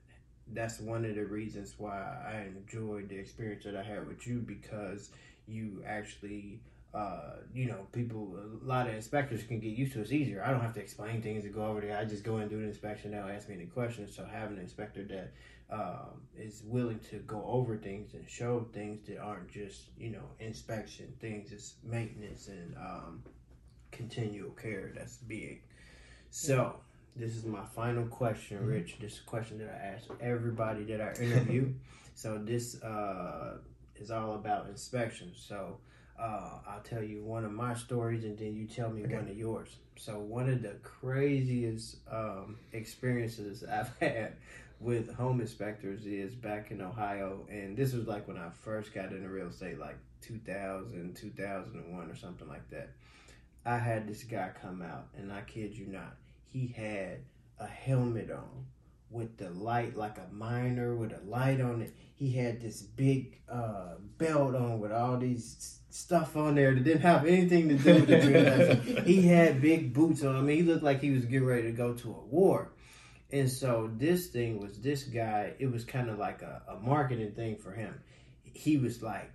that's 0.53 0.81
one 0.81 1.05
of 1.05 1.15
the 1.15 1.25
reasons 1.25 1.75
why 1.79 1.99
I 2.27 2.47
enjoyed 2.57 3.09
the 3.09 3.17
experience 3.17 3.65
that 3.65 3.77
I 3.77 3.83
had 3.83 4.07
with 4.07 4.27
you 4.27 4.39
because 4.39 5.11
you 5.47 5.83
actually, 5.87 6.61
uh, 6.95 7.37
you 7.53 7.67
know, 7.67 7.87
people, 7.93 8.37
a 8.63 8.67
lot 8.67 8.89
of 8.89 8.95
inspectors 8.95 9.43
can 9.43 9.61
get 9.61 9.71
used 9.77 9.93
to 9.93 10.01
it. 10.01 10.03
It's 10.03 10.13
easier. 10.13 10.43
I 10.45 10.51
don't 10.51 10.61
have 10.61 10.75
to 10.75 10.81
explain 10.81 11.23
things 11.23 11.45
and 11.45 11.55
go 11.55 11.67
over 11.67 11.81
there. 11.81 11.97
I 11.97 12.05
just 12.05 12.25
go 12.25 12.37
and 12.37 12.51
do 12.51 12.61
the 12.61 12.67
inspection. 12.67 13.13
They'll 13.13 13.29
ask 13.29 13.49
me 13.49 13.55
any 13.55 13.67
questions. 13.67 14.15
So 14.15 14.27
having 14.31 14.57
an 14.57 14.63
inspector 14.63 15.05
that 15.05 15.33
um, 15.71 16.23
is 16.37 16.63
willing 16.65 17.01
to 17.11 17.17
go 17.19 17.45
over 17.47 17.77
things 17.77 18.15
and 18.15 18.29
show 18.29 18.67
things 18.73 19.03
that 19.07 19.19
aren't 19.19 19.51
just, 19.51 19.83
you 19.99 20.11
know, 20.11 20.25
inspection 20.41 21.13
things, 21.21 21.53
it's 21.53 21.75
maintenance 21.85 22.49
and 22.49 22.75
um, 22.77 23.23
continual 23.91 24.51
care. 24.51 24.93
That's 24.95 25.19
big. 25.19 25.63
So, 26.31 26.77
this 27.19 27.37
is 27.37 27.45
my 27.45 27.65
final 27.75 28.05
question, 28.07 28.65
Rich. 28.67 28.97
This 29.01 29.15
is 29.15 29.21
a 29.21 29.25
question 29.29 29.59
that 29.59 29.69
I 29.83 29.87
ask 29.95 30.09
everybody 30.21 30.85
that 30.85 31.01
I 31.01 31.13
interview. 31.23 31.73
so 32.15 32.39
this 32.39 32.81
uh, 32.83 33.59
is 33.97 34.11
all 34.11 34.35
about 34.35 34.69
inspections. 34.69 35.45
So 35.47 35.79
uh, 36.19 36.59
I'll 36.69 36.83
tell 36.85 37.03
you 37.03 37.25
one 37.25 37.45
of 37.45 37.53
my 37.53 37.75
stories, 37.75 38.25
and 38.25 38.39
then 38.39 38.55
you 38.55 38.67
tell 38.67 38.91
me 38.91 39.05
Okay. 39.05 39.15
one 39.17 39.29
of 39.29 39.37
yours. 39.37 39.77
So 39.97 40.19
one 40.19 40.49
of 40.49 40.63
the 40.63 40.75
craziest 40.83 41.97
um, 42.11 42.57
experiences 42.73 43.65
I've 43.71 43.97
had 43.99 44.35
with 44.81 45.13
home 45.15 45.41
inspectors 45.41 46.07
is 46.07 46.35
back 46.35 46.71
in 46.71 46.81
Ohio, 46.81 47.47
and 47.51 47.77
this 47.77 47.93
was 47.93 48.07
like 48.07 48.29
when 48.29 48.37
I 48.37 48.51
first 48.63 48.95
got 48.95 49.13
into 49.13 49.29
real 49.29 49.49
estate, 49.49 49.79
like 49.79 49.97
2000, 50.23 51.17
2001 51.17 52.11
or 52.11 52.15
something 52.17 52.47
like 52.49 52.69
that. 52.71 52.91
I 53.67 53.77
had 53.77 54.09
this 54.09 54.23
guy 54.23 54.51
come 54.63 54.83
out, 54.83 55.09
and 55.17 55.33
I 55.33 55.41
kid 55.43 55.77
you 55.77 55.87
not, 55.89 56.17
he 56.51 56.69
had 56.69 57.21
a 57.59 57.67
helmet 57.67 58.31
on 58.31 58.67
with 59.11 59.37
the 59.39 59.51
light, 59.51 59.97
like 59.97 60.19
a 60.19 60.33
miner 60.33 60.95
with 60.95 61.13
a 61.13 61.21
light 61.25 61.61
on 61.61 61.83
it. 61.83 61.95
He 62.15 62.33
had 62.33 62.61
this 62.61 62.83
big 62.83 63.41
uh, 63.49 63.95
belt 64.19 64.55
on 64.55 64.81
with 64.81 64.93
all 64.93 65.19
these 65.19 65.79
stuff 65.91 66.37
on 66.37 66.55
there 66.55 66.75
that 66.75 66.85
didn't 66.85 67.03
have 67.03 67.27
anything 67.27 67.69
to 67.69 67.75
do 67.77 67.95
with 67.95 68.07
the 68.07 68.21
transaction. 68.21 69.05
he 69.05 69.23
had 69.23 69.63
big 69.63 69.95
boots 69.95 70.23
on. 70.25 70.37
I 70.37 70.41
mean, 70.41 70.57
he 70.57 70.63
looked 70.63 70.83
like 70.83 71.01
he 71.01 71.11
was 71.11 71.25
getting 71.25 71.47
ready 71.47 71.63
to 71.63 71.73
go 71.73 71.95
to 71.95 72.11
a 72.11 72.25
war. 72.27 72.73
And 73.31 73.51
so 73.51 73.91
this 73.97 74.29
thing 74.29 74.59
was 74.59 74.79
this 74.81 75.05
guy. 75.05 75.55
It 75.59 75.71
was 75.71 75.85
kind 75.85 76.09
of 76.09 76.19
like 76.19 76.43
a, 76.43 76.63
a 76.69 76.77
marketing 76.77 77.33
thing 77.33 77.57
for 77.57 77.73
him. 77.73 78.01
He 78.43 78.77
was 78.79 79.03
like 79.03 79.31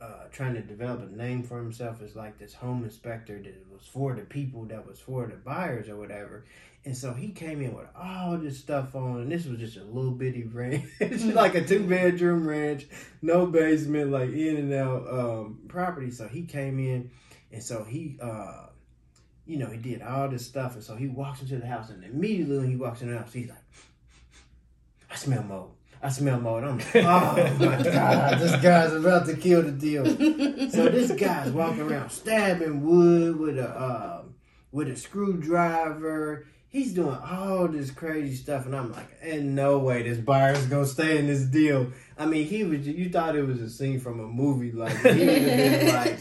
uh, 0.00 0.28
trying 0.30 0.54
to 0.54 0.60
develop 0.60 1.02
a 1.02 1.16
name 1.16 1.42
for 1.42 1.58
himself 1.58 2.00
as 2.02 2.14
like 2.14 2.38
this 2.38 2.54
home 2.54 2.84
inspector 2.84 3.40
that 3.42 3.66
was 3.72 3.84
for 3.84 4.14
the 4.14 4.22
people, 4.22 4.64
that 4.66 4.86
was 4.86 5.00
for 5.00 5.26
the 5.26 5.34
buyers 5.34 5.88
or 5.88 5.96
whatever. 5.96 6.44
And 6.84 6.96
so 6.96 7.12
he 7.12 7.30
came 7.30 7.60
in 7.60 7.74
with 7.74 7.88
all 7.96 8.38
this 8.38 8.58
stuff 8.58 8.94
on, 8.94 9.20
and 9.20 9.32
this 9.32 9.44
was 9.44 9.58
just 9.58 9.76
a 9.76 9.82
little 9.82 10.12
bitty 10.12 10.44
ranch, 10.44 10.84
like 11.00 11.56
a 11.56 11.64
two 11.64 11.84
bedroom 11.84 12.46
ranch, 12.46 12.86
no 13.20 13.46
basement, 13.46 14.12
like 14.12 14.30
in 14.30 14.56
and 14.56 14.72
out 14.72 15.08
um, 15.08 15.58
property. 15.66 16.10
So 16.12 16.28
he 16.28 16.44
came 16.44 16.78
in, 16.78 17.10
and 17.50 17.62
so 17.62 17.82
he, 17.82 18.16
uh, 18.22 18.66
you 19.44 19.58
know, 19.58 19.66
he 19.66 19.78
did 19.78 20.00
all 20.02 20.28
this 20.28 20.46
stuff, 20.46 20.74
and 20.74 20.82
so 20.82 20.94
he 20.94 21.08
walks 21.08 21.42
into 21.42 21.58
the 21.58 21.66
house, 21.66 21.90
and 21.90 22.04
immediately 22.04 22.58
when 22.58 22.70
he 22.70 22.76
walks 22.76 23.02
in 23.02 23.10
the 23.10 23.18
house, 23.18 23.32
he's 23.32 23.48
like, 23.48 23.58
"I 25.10 25.16
smell 25.16 25.42
mold." 25.42 25.77
I 26.02 26.08
smell 26.10 26.40
mold. 26.40 26.64
I'm 26.64 26.78
like, 26.78 26.96
oh 26.96 27.56
my 27.58 27.82
god, 27.82 28.38
this 28.38 28.56
guy's 28.62 28.92
about 28.92 29.26
to 29.26 29.36
kill 29.36 29.62
the 29.62 29.72
deal. 29.72 30.04
So 30.70 30.88
this 30.88 31.10
guy's 31.12 31.50
walking 31.50 31.82
around 31.82 32.10
stabbing 32.10 32.82
wood 32.82 33.38
with 33.38 33.58
a 33.58 33.82
um, 33.82 34.34
with 34.70 34.88
a 34.88 34.96
screwdriver. 34.96 36.46
He's 36.70 36.92
doing 36.92 37.16
all 37.16 37.66
this 37.66 37.90
crazy 37.90 38.36
stuff, 38.36 38.66
and 38.66 38.76
I'm 38.76 38.92
like, 38.92 39.08
in 39.22 39.54
no 39.54 39.78
way 39.78 40.02
this 40.02 40.18
buyer's 40.18 40.66
gonna 40.66 40.86
stay 40.86 41.18
in 41.18 41.26
this 41.26 41.42
deal. 41.44 41.92
I 42.18 42.26
mean, 42.26 42.46
he 42.46 42.62
was. 42.62 42.86
You 42.86 43.08
thought 43.08 43.34
it 43.36 43.42
was 43.42 43.60
a 43.60 43.70
scene 43.70 43.98
from 43.98 44.20
a 44.20 44.26
movie. 44.26 44.70
Like 44.72 44.96
he 44.98 45.14
been 45.24 45.94
like 45.94 46.18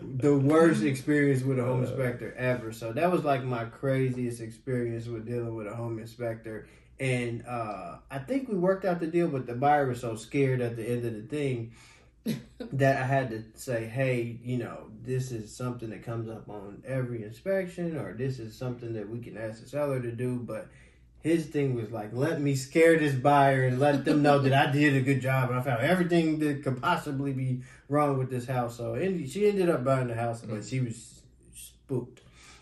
the 0.00 0.36
worst 0.36 0.82
experience 0.82 1.42
with 1.42 1.58
a 1.58 1.64
home 1.64 1.84
inspector 1.84 2.34
ever. 2.36 2.72
So 2.72 2.92
that 2.94 3.12
was 3.12 3.24
like 3.24 3.44
my 3.44 3.66
craziest 3.66 4.40
experience 4.40 5.06
with 5.06 5.26
dealing 5.26 5.54
with 5.54 5.66
a 5.66 5.74
home 5.74 5.98
inspector. 5.98 6.66
And 7.00 7.44
uh, 7.48 7.96
I 8.10 8.18
think 8.18 8.48
we 8.50 8.56
worked 8.56 8.84
out 8.84 9.00
the 9.00 9.06
deal, 9.06 9.26
but 9.28 9.46
the 9.46 9.54
buyer 9.54 9.86
was 9.86 10.02
so 10.02 10.16
scared 10.16 10.60
at 10.60 10.76
the 10.76 10.86
end 10.86 11.06
of 11.06 11.14
the 11.14 11.22
thing 11.22 11.72
that 12.72 13.02
I 13.02 13.06
had 13.06 13.30
to 13.30 13.42
say, 13.54 13.86
hey, 13.86 14.38
you 14.44 14.58
know, 14.58 14.90
this 15.02 15.32
is 15.32 15.50
something 15.50 15.88
that 15.90 16.04
comes 16.04 16.28
up 16.28 16.50
on 16.50 16.82
every 16.86 17.24
inspection, 17.24 17.96
or 17.96 18.12
this 18.12 18.38
is 18.38 18.54
something 18.54 18.92
that 18.92 19.08
we 19.08 19.20
can 19.20 19.38
ask 19.38 19.62
the 19.62 19.68
seller 19.68 19.98
to 19.98 20.12
do. 20.12 20.36
But 20.36 20.68
his 21.22 21.46
thing 21.46 21.74
was 21.74 21.90
like, 21.90 22.10
let 22.12 22.38
me 22.38 22.54
scare 22.54 22.98
this 22.98 23.14
buyer 23.14 23.64
and 23.64 23.80
let 23.80 24.04
them 24.04 24.20
know 24.20 24.38
that 24.40 24.52
I 24.52 24.70
did 24.72 24.94
a 24.94 25.00
good 25.00 25.22
job 25.22 25.48
and 25.48 25.58
I 25.58 25.62
found 25.62 25.82
everything 25.82 26.38
that 26.40 26.62
could 26.62 26.82
possibly 26.82 27.32
be 27.32 27.62
wrong 27.88 28.18
with 28.18 28.28
this 28.28 28.46
house. 28.46 28.76
So 28.76 28.92
and 28.92 29.26
she 29.26 29.48
ended 29.48 29.70
up 29.70 29.84
buying 29.84 30.08
the 30.08 30.14
house, 30.14 30.42
but 30.42 30.66
she 30.66 30.80
was 30.80 31.22
spooked. 31.54 32.20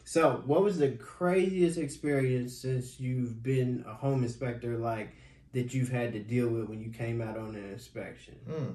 So, 0.08 0.42
what 0.46 0.62
was 0.62 0.78
the 0.78 0.92
craziest 0.92 1.76
experience 1.76 2.56
since 2.56 2.98
you've 2.98 3.42
been 3.42 3.84
a 3.86 3.92
home 3.92 4.22
inspector, 4.22 4.78
like 4.78 5.14
that 5.52 5.74
you've 5.74 5.90
had 5.90 6.14
to 6.14 6.18
deal 6.18 6.48
with 6.48 6.66
when 6.70 6.80
you 6.80 6.88
came 6.88 7.20
out 7.20 7.36
on 7.36 7.54
an 7.54 7.72
inspection? 7.72 8.34
Hmm. 8.48 8.70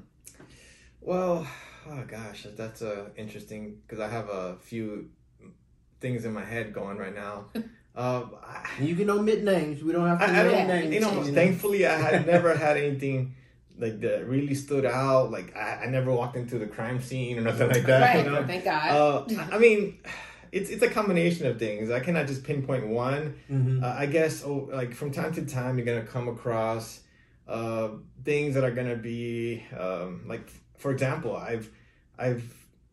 Well, 1.01 1.47
oh 1.89 2.03
gosh, 2.07 2.45
that's 2.55 2.83
uh, 2.83 3.09
interesting 3.17 3.79
because 3.81 3.99
I 3.99 4.09
have 4.09 4.29
a 4.29 4.57
few 4.61 5.09
things 5.99 6.23
in 6.23 6.33
my 6.33 6.45
head 6.45 6.71
going 6.71 6.97
right 6.99 7.15
now. 7.15 7.45
Uh, 7.95 8.23
you 8.79 8.95
can 8.95 9.07
omit 9.07 9.43
names. 9.43 9.83
We 9.83 9.91
don't 9.91 10.07
have 10.07 10.17
to 10.17 10.25
I, 10.25 10.39
I 10.39 10.43
don't, 10.45 10.67
names. 10.67 10.91
you 10.95 10.99
know, 10.99 11.23
thankfully 11.25 11.85
I 11.85 11.95
had 11.95 12.25
never 12.33 12.57
had 12.57 12.75
anything 12.75 13.35
like 13.77 13.99
that 13.99 14.27
really 14.27 14.55
stood 14.55 14.83
out. 14.83 15.29
Like 15.29 15.55
I, 15.55 15.83
I 15.83 15.85
never 15.85 16.11
walked 16.11 16.35
into 16.35 16.57
the 16.57 16.65
crime 16.65 17.03
scene 17.03 17.37
or 17.37 17.41
nothing 17.41 17.69
like 17.69 17.85
that. 17.85 18.01
right. 18.01 18.25
You 18.25 18.31
know? 18.31 18.47
Thank 18.47 18.63
God. 18.63 19.27
Uh, 19.29 19.45
I 19.51 19.59
mean, 19.59 19.99
it's 20.57 20.69
it's 20.69 20.83
a 20.83 20.89
combination 20.89 21.47
of 21.47 21.57
things. 21.59 21.89
I 21.89 21.99
cannot 21.99 22.27
just 22.27 22.43
pinpoint 22.43 22.87
one. 22.87 23.35
Mhm. 23.51 23.83
Uh, 23.83 23.95
I 24.03 24.05
guess 24.05 24.43
oh, 24.45 24.69
like 24.71 24.93
from 24.93 25.09
time 25.11 25.33
to 25.33 25.45
time 25.45 25.77
you're 25.77 25.85
gonna 25.85 26.05
come 26.15 26.27
across 26.35 27.01
uh, 27.47 27.89
things 28.23 28.53
that 28.55 28.63
are 28.63 28.71
gonna 28.79 28.95
be 28.95 29.63
um, 29.77 30.21
like, 30.27 30.47
for 30.77 30.91
example, 30.91 31.35
I've 31.35 31.69
I've 32.17 32.43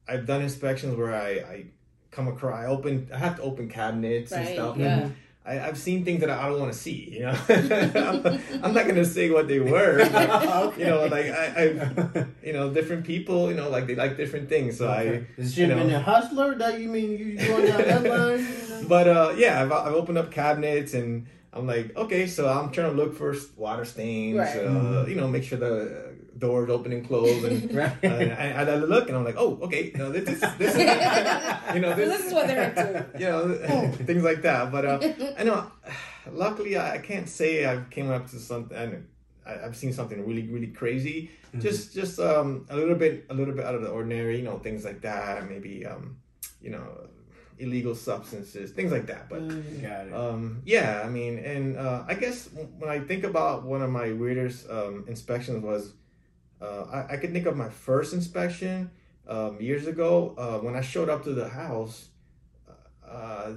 I've 0.08 0.26
done 0.26 0.42
inspections 0.42 0.96
where 0.96 1.14
I, 1.14 1.30
I 1.54 1.64
come 2.10 2.26
across 2.28 2.56
I 2.64 2.66
open 2.66 3.08
I 3.14 3.18
have 3.18 3.36
to 3.36 3.42
open 3.42 3.68
cabinets 3.68 4.32
and 4.32 4.44
stuff. 4.54 4.76
yeah. 4.78 5.08
I, 5.44 5.58
I've 5.58 5.78
seen 5.78 6.04
things 6.04 6.20
that 6.20 6.28
I 6.30 6.48
don't 6.48 6.60
want 6.60 6.72
to 6.72 6.78
see. 6.78 7.08
You 7.12 7.20
know, 7.20 7.38
I'm, 7.48 8.40
I'm 8.64 8.74
not 8.74 8.86
gonna 8.86 9.04
say 9.04 9.30
what 9.30 9.48
they 9.48 9.58
were. 9.58 10.06
but, 10.12 10.76
You 10.78 10.84
know, 10.84 11.06
like 11.06 11.26
I, 11.26 11.46
I, 11.56 12.26
you 12.44 12.52
know, 12.52 12.70
different 12.70 13.04
people. 13.06 13.48
You 13.50 13.56
know, 13.56 13.70
like 13.70 13.86
they 13.86 13.94
like 13.94 14.16
different 14.16 14.48
things. 14.48 14.76
So 14.78 14.88
I, 14.88 15.24
Is 15.38 15.56
you 15.56 15.66
been 15.66 15.88
know. 15.88 15.96
a 15.96 16.00
hustler? 16.00 16.54
That 16.56 16.78
you 16.78 16.88
mean 16.88 17.12
you 17.12 17.36
going 17.38 17.66
down 17.66 17.82
that 17.82 18.02
line? 18.18 18.38
you 18.40 18.68
know? 18.68 18.88
But 18.88 19.08
uh, 19.08 19.34
yeah, 19.36 19.62
I've, 19.62 19.72
I've 19.72 19.94
opened 19.94 20.18
up 20.18 20.30
cabinets 20.30 20.92
and 20.94 21.26
I'm 21.52 21.66
like, 21.66 21.96
okay, 21.96 22.26
so 22.26 22.48
I'm 22.48 22.70
trying 22.70 22.90
to 22.90 22.96
look 22.96 23.16
for 23.16 23.34
water 23.56 23.84
stains. 23.84 24.38
Right. 24.38 24.56
Uh, 24.58 25.06
you 25.06 25.16
know, 25.16 25.26
make 25.26 25.42
sure 25.44 25.58
the 25.58 26.09
doors 26.38 26.70
open 26.70 26.92
and 26.92 27.06
close, 27.06 27.42
and 27.44 27.74
Right. 27.80 27.92
uh, 28.04 28.08
I, 28.08 28.52
I 28.62 28.74
look 28.76 29.08
and 29.08 29.16
I'm 29.16 29.24
like, 29.24 29.36
oh, 29.38 29.58
okay, 29.62 29.92
no, 29.94 30.10
this 30.10 30.28
is 30.28 30.40
this, 30.58 30.74
is 30.74 30.78
you 31.74 31.80
know 31.80 31.90
So 31.90 31.96
this 31.96 32.26
is 32.26 32.32
what 32.32 32.46
they're 32.46 32.68
into. 32.70 33.06
you 33.18 33.26
know 33.26 33.90
things 34.04 34.22
like 34.22 34.42
that. 34.42 34.70
But 34.72 34.84
uh, 34.84 34.98
I 35.38 35.42
know, 35.44 35.70
luckily, 36.30 36.76
I 36.76 36.94
I 36.94 36.98
can't 36.98 37.28
say 37.28 37.64
I've 37.64 37.90
came 37.90 38.10
up 38.10 38.30
to 38.30 38.38
something. 38.38 38.76
I 38.76 38.86
know, 38.86 39.02
I- 39.46 39.64
I've 39.64 39.76
seen 39.76 39.92
something 39.92 40.24
really, 40.26 40.46
really 40.48 40.68
crazy. 40.68 41.30
Just, 41.58 41.92
just 41.92 42.20
um, 42.20 42.64
a 42.70 42.76
little 42.76 42.94
bit, 42.94 43.26
a 43.28 43.34
little 43.34 43.52
bit 43.52 43.64
out 43.64 43.74
of 43.74 43.82
the 43.82 43.88
ordinary. 43.88 44.36
You 44.38 44.44
know, 44.44 44.58
things 44.58 44.84
like 44.84 45.00
that. 45.02 45.48
Maybe, 45.50 45.84
um, 45.84 46.18
you 46.62 46.70
know, 46.70 47.08
illegal 47.58 47.94
substances, 47.96 48.70
things 48.70 48.92
like 48.92 49.06
that. 49.06 49.28
But 49.28 49.40
Got 49.82 50.06
it. 50.06 50.14
um, 50.14 50.62
yeah, 50.64 51.02
I 51.04 51.08
mean, 51.08 51.38
and 51.40 51.76
uh, 51.76 52.04
I 52.06 52.14
guess 52.14 52.48
when 52.78 52.88
I 52.88 53.00
think 53.00 53.24
about 53.24 53.64
one 53.64 53.82
of 53.82 53.90
my 53.90 54.12
weirdest 54.12 54.70
um, 54.70 55.04
inspections 55.08 55.64
was 55.64 55.92
Uh, 56.60 56.82
I, 56.92 57.14
I 57.14 57.16
can 57.16 57.32
think 57.32 57.46
of 57.46 57.56
my 57.56 57.68
first 57.70 58.12
inspection 58.12 58.90
um, 59.26 59.60
years 59.60 59.86
ago 59.86 60.34
uh, 60.36 60.58
when 60.58 60.74
I 60.76 60.80
showed 60.82 61.08
up 61.08 61.24
to 61.24 61.32
the 61.32 61.48
house. 61.48 62.08
Uh, 63.06 63.52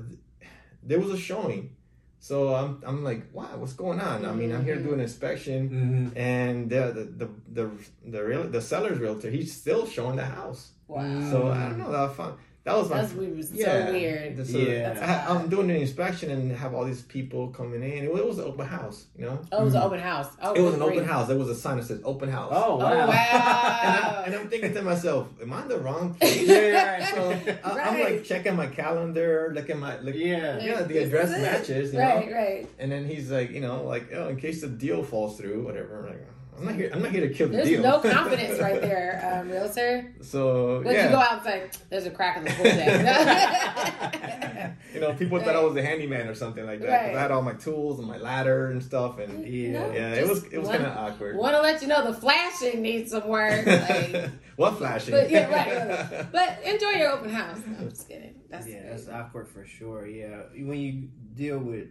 there 0.81 0.99
was 0.99 1.11
a 1.11 1.17
showing, 1.17 1.75
so 2.19 2.53
I'm 2.55 2.81
I'm 2.85 3.03
like, 3.03 3.27
wow, 3.33 3.55
what's 3.57 3.73
going 3.73 3.99
on? 3.99 4.25
I 4.25 4.31
mean, 4.33 4.51
I'm 4.51 4.65
here 4.65 4.75
to 4.75 4.83
do 4.83 4.93
an 4.93 4.99
inspection, 4.99 5.69
Mm-hmm. 5.69 6.17
and 6.17 6.69
the 6.69 6.91
the 6.97 7.03
the 7.25 7.29
the 7.61 7.71
the, 8.11 8.23
real, 8.23 8.43
the 8.49 8.61
seller's 8.61 8.99
realtor, 8.99 9.29
he's 9.29 9.53
still 9.55 9.85
showing 9.85 10.15
the 10.15 10.25
house. 10.25 10.71
Wow. 10.87 11.03
So 11.31 11.47
I 11.51 11.69
don't 11.69 11.79
know. 11.79 11.91
That 11.91 12.07
was 12.07 12.15
fun. 12.15 12.33
That 12.65 12.77
was 12.77 12.89
my 12.89 13.01
That's 13.01 13.13
weird. 13.13 13.43
So 13.43 13.53
yeah. 13.55 13.91
weird. 13.91 14.47
So 14.47 14.57
Yeah. 14.57 15.25
I, 15.27 15.33
I'm 15.35 15.49
doing 15.49 15.69
an 15.69 15.75
inspection 15.75 16.31
and 16.31 16.49
have 16.53 16.73
all 16.73 16.85
these 16.85 17.01
people 17.01 17.49
coming 17.49 17.83
in. 17.83 18.05
It 18.05 18.13
was 18.25 18.37
an 18.39 18.45
open 18.45 18.65
house, 18.65 19.05
you 19.17 19.25
know. 19.25 19.41
Oh, 19.51 19.61
it 19.61 19.63
was 19.65 19.73
an 19.73 19.81
mm-hmm. 19.81 19.87
open 19.87 19.99
house. 19.99 20.27
Oh, 20.41 20.53
It 20.53 20.61
was 20.61 20.73
an 20.75 20.79
great. 20.79 20.97
open 20.99 21.09
house. 21.09 21.27
There 21.27 21.37
was 21.37 21.49
a 21.49 21.55
sign 21.55 21.75
that 21.77 21.85
says 21.87 21.99
open 22.05 22.29
house. 22.29 22.53
Oh 22.55 22.73
Oh 22.73 22.77
wow! 22.77 22.85
And, 23.03 23.09
wow. 23.09 24.15
I'm, 24.19 24.25
and 24.25 24.35
I'm 24.35 24.47
thinking 24.49 24.73
to 24.75 24.81
myself, 24.81 25.27
am 25.41 25.51
I 25.51 25.61
in 25.63 25.67
the 25.67 25.77
wrong 25.79 26.13
place? 26.13 26.41
yeah, 26.47 27.13
So 27.13 27.29
right. 27.31 27.59
I, 27.65 27.79
I'm 27.81 27.99
like 27.99 28.23
checking 28.23 28.55
my 28.55 28.67
calendar, 28.67 29.51
looking 29.53 29.75
at 29.75 29.79
my 29.81 29.99
look. 29.99 30.15
yeah. 30.15 30.59
Yeah, 30.63 30.83
the 30.83 30.93
This 30.93 31.07
address 31.07 31.31
matches, 31.31 31.93
you 31.93 31.99
right, 31.99 32.29
know. 32.29 32.33
right. 32.33 32.69
And 32.79 32.89
then 32.89 33.05
he's 33.05 33.29
like, 33.29 33.51
you 33.51 33.59
know, 33.59 33.83
like, 33.83 34.09
oh, 34.13 34.29
in 34.29 34.37
case 34.37 34.61
the 34.61 34.67
deal 34.69 35.03
falls 35.03 35.37
through, 35.37 35.65
whatever. 35.65 35.99
I'm 35.99 36.05
like, 36.07 36.27
I'm 36.57 36.65
not 36.65 36.75
here. 36.75 36.91
I'm 36.93 37.01
not 37.01 37.11
here 37.11 37.27
to 37.27 37.33
kill 37.33 37.47
the 37.47 37.57
There's 37.57 37.69
deal. 37.69 37.81
no 37.81 37.99
confidence 38.11 38.59
right 38.59 38.81
there, 38.81 39.39
um, 39.41 39.49
realtor. 39.49 40.13
So 40.21 40.79
Would 40.79 40.93
yeah, 40.93 41.05
you 41.05 41.09
go 41.09 41.17
out 41.17 41.33
and 41.33 41.43
say, 41.43 41.69
"There's 41.89 42.05
a 42.05 42.11
crack 42.11 42.37
in 42.37 42.45
the 42.45 42.51
pool 42.51 42.63
deck"? 42.63 44.75
you 44.93 45.01
know, 45.01 45.13
people 45.13 45.39
thought 45.39 45.55
I 45.55 45.61
was 45.61 45.75
a 45.75 45.81
handyman 45.81 46.27
or 46.27 46.35
something 46.35 46.65
like 46.65 46.79
that. 46.81 46.87
Right. 46.87 47.15
I 47.15 47.19
had 47.19 47.31
all 47.31 47.41
my 47.41 47.53
tools 47.53 47.99
and 47.99 48.07
my 48.07 48.17
ladder 48.17 48.71
and 48.71 48.83
stuff, 48.83 49.19
and 49.19 49.45
Yeah. 49.47 49.71
No, 49.71 49.93
yeah, 49.93 50.13
it 50.13 50.27
was 50.27 50.43
it 50.45 50.57
was 50.57 50.69
kind 50.69 50.85
of 50.85 50.97
awkward. 50.97 51.37
Want 51.37 51.55
to 51.55 51.61
let 51.61 51.81
you 51.81 51.87
know 51.87 52.11
the 52.11 52.19
flashing 52.19 52.81
needs 52.81 53.11
some 53.11 53.27
work. 53.27 53.65
Like, 53.65 54.29
what 54.55 54.77
flashing? 54.77 55.13
but 55.13 55.29
yeah, 55.29 55.47
right, 55.47 56.11
right. 56.11 56.31
But 56.31 56.59
enjoy 56.63 56.91
your 56.91 57.11
open 57.11 57.29
house. 57.29 57.59
No, 57.65 57.77
I'm 57.79 57.89
just 57.89 58.07
kidding. 58.07 58.35
That's 58.49 58.67
yeah, 58.67 58.89
that's 58.89 59.09
awkward 59.09 59.47
for 59.47 59.65
sure. 59.65 60.05
Yeah, 60.05 60.43
when 60.55 60.79
you 60.79 61.09
deal 61.33 61.57
with 61.57 61.87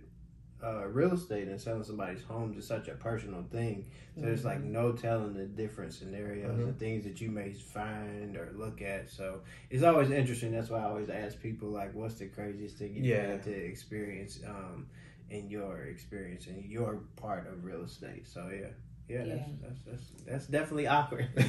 uh, 0.62 0.86
real 0.86 1.12
estate 1.14 1.48
and 1.48 1.60
selling 1.60 1.82
somebody's 1.84 2.22
home 2.22 2.54
is 2.56 2.66
such 2.66 2.88
a 2.88 2.92
personal 2.92 3.42
thing. 3.50 3.86
So 4.14 4.22
there's 4.22 4.44
like 4.44 4.62
no 4.62 4.92
telling 4.92 5.34
the 5.34 5.44
different 5.46 5.92
scenarios 5.92 6.56
Mhm. 6.58 6.62
and 6.68 6.78
things 6.78 7.04
that 7.04 7.20
you 7.20 7.30
may 7.30 7.52
find 7.52 8.36
or 8.36 8.52
look 8.54 8.80
at. 8.82 9.08
So 9.10 9.40
it's 9.70 9.82
always 9.82 10.10
interesting. 10.10 10.52
That's 10.52 10.70
why 10.70 10.80
I 10.80 10.84
always 10.84 11.08
ask 11.08 11.40
people 11.40 11.68
like, 11.70 11.94
"What's 11.94 12.14
the 12.16 12.26
craziest 12.26 12.76
thing 12.76 12.94
you 12.94 13.02
Yeah. 13.02 13.26
had 13.32 13.42
to 13.44 13.50
experience 13.52 14.40
um, 14.46 14.86
in 15.30 15.48
your 15.48 15.82
experience 15.84 16.46
in 16.46 16.62
your 16.68 17.00
part 17.16 17.46
of 17.48 17.64
real 17.64 17.82
estate?" 17.84 18.26
So 18.26 18.48
yeah. 18.48 18.68
Yeah, 19.12 19.24
Yeah. 19.24 19.34
That's, 19.34 19.50
that's 19.62 19.80
that's 19.84 20.06
that's 20.26 20.46
definitely 20.46 20.86
awkward. 20.86 21.28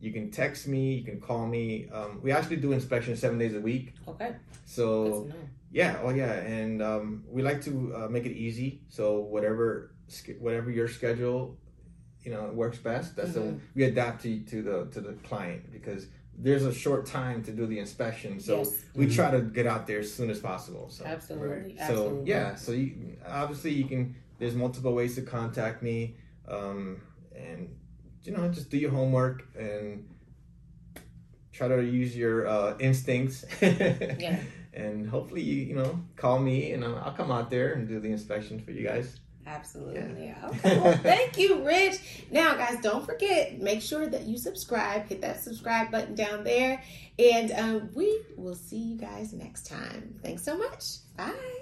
You 0.00 0.12
can 0.12 0.30
text 0.30 0.68
me, 0.68 0.94
you 0.94 1.04
can 1.04 1.20
call 1.20 1.46
me. 1.46 1.88
Um, 1.92 2.20
we 2.22 2.30
actually 2.30 2.56
do 2.56 2.72
inspections 2.72 3.18
seven 3.20 3.38
days 3.38 3.54
a 3.54 3.60
week. 3.60 3.94
Okay. 4.06 4.34
So 4.66 5.28
yeah, 5.72 5.98
oh 6.02 6.10
yeah, 6.10 6.32
and 6.32 6.82
um, 6.82 7.24
we 7.28 7.42
like 7.42 7.62
to 7.64 7.94
uh, 7.96 8.08
make 8.08 8.26
it 8.26 8.32
easy. 8.36 8.82
So 8.88 9.20
whatever 9.20 9.92
whatever 10.38 10.70
your 10.70 10.86
schedule, 10.88 11.56
you 12.22 12.30
know, 12.30 12.50
works 12.52 12.76
best. 12.78 13.16
That's 13.16 13.32
the 13.32 13.40
Mhm. 13.40 13.60
we 13.74 13.84
adapt 13.84 14.22
to 14.24 14.40
to 14.40 14.62
the 14.62 14.86
to 14.92 15.00
the 15.00 15.14
client 15.24 15.72
because 15.72 16.06
there's 16.38 16.66
a 16.66 16.74
short 16.74 17.06
time 17.06 17.42
to 17.44 17.50
do 17.52 17.64
the 17.66 17.78
inspection. 17.78 18.38
So 18.38 18.58
Yes. 18.58 18.84
we 18.94 19.06
Mhm. 19.06 19.14
try 19.14 19.30
to 19.30 19.40
get 19.40 19.66
out 19.66 19.86
there 19.86 20.00
as 20.00 20.12
soon 20.12 20.28
as 20.28 20.38
possible. 20.40 20.90
So 20.90 21.06
Absolutely. 21.06 21.74
so 21.76 21.82
Absolutely. 21.82 22.28
yeah, 22.30 22.54
so 22.54 22.72
you 22.72 23.16
obviously 23.26 23.72
you 23.72 23.86
can. 23.86 24.14
There's 24.38 24.54
multiple 24.54 24.94
ways 24.94 25.14
to 25.16 25.22
contact 25.22 25.82
me, 25.82 26.16
um, 26.48 27.00
and 27.34 27.74
you 28.24 28.32
know 28.32 28.48
just 28.48 28.70
do 28.70 28.78
your 28.78 28.90
homework 28.90 29.44
and 29.58 30.08
try 31.52 31.68
to 31.68 31.82
use 31.82 32.16
your 32.16 32.46
uh, 32.46 32.76
instincts. 32.78 33.44
Yeah. 33.62 34.38
And 34.74 35.08
hopefully 35.08 35.40
you 35.40 35.62
you 35.62 35.74
know 35.74 36.00
call 36.16 36.38
me 36.38 36.72
and 36.72 36.84
I'll, 36.84 36.96
I'll 36.96 37.12
come 37.12 37.30
out 37.30 37.48
there 37.48 37.72
and 37.72 37.88
do 37.88 37.98
the 37.98 38.12
inspection 38.12 38.60
for 38.60 38.72
you 38.72 38.86
guys. 38.86 39.20
Absolutely. 39.46 40.26
Yeah. 40.26 40.48
Okay. 40.48 40.78
Well, 40.78 40.96
thank 41.02 41.38
you, 41.38 41.64
Rich. 41.64 42.24
Now, 42.30 42.54
guys, 42.54 42.80
don't 42.82 43.06
forget, 43.06 43.60
make 43.60 43.80
sure 43.80 44.06
that 44.08 44.22
you 44.22 44.38
subscribe. 44.38 45.08
Hit 45.08 45.20
that 45.20 45.40
subscribe 45.40 45.90
button 45.90 46.14
down 46.14 46.42
there. 46.42 46.82
And 47.18 47.52
um, 47.52 47.90
we 47.94 48.22
will 48.36 48.56
see 48.56 48.78
you 48.78 48.96
guys 48.96 49.32
next 49.32 49.66
time. 49.66 50.18
Thanks 50.22 50.42
so 50.42 50.58
much. 50.58 50.96
Bye. 51.16 51.55